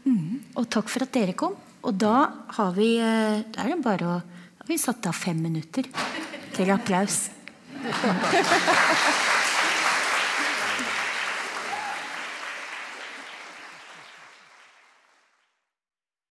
[0.05, 0.43] Mm.
[0.61, 1.57] Og takk for at dere kom.
[1.81, 5.17] Og da har vi eh, Da er det bare å Da har vi satt av
[5.17, 5.89] fem minutter
[6.53, 7.31] til applaus.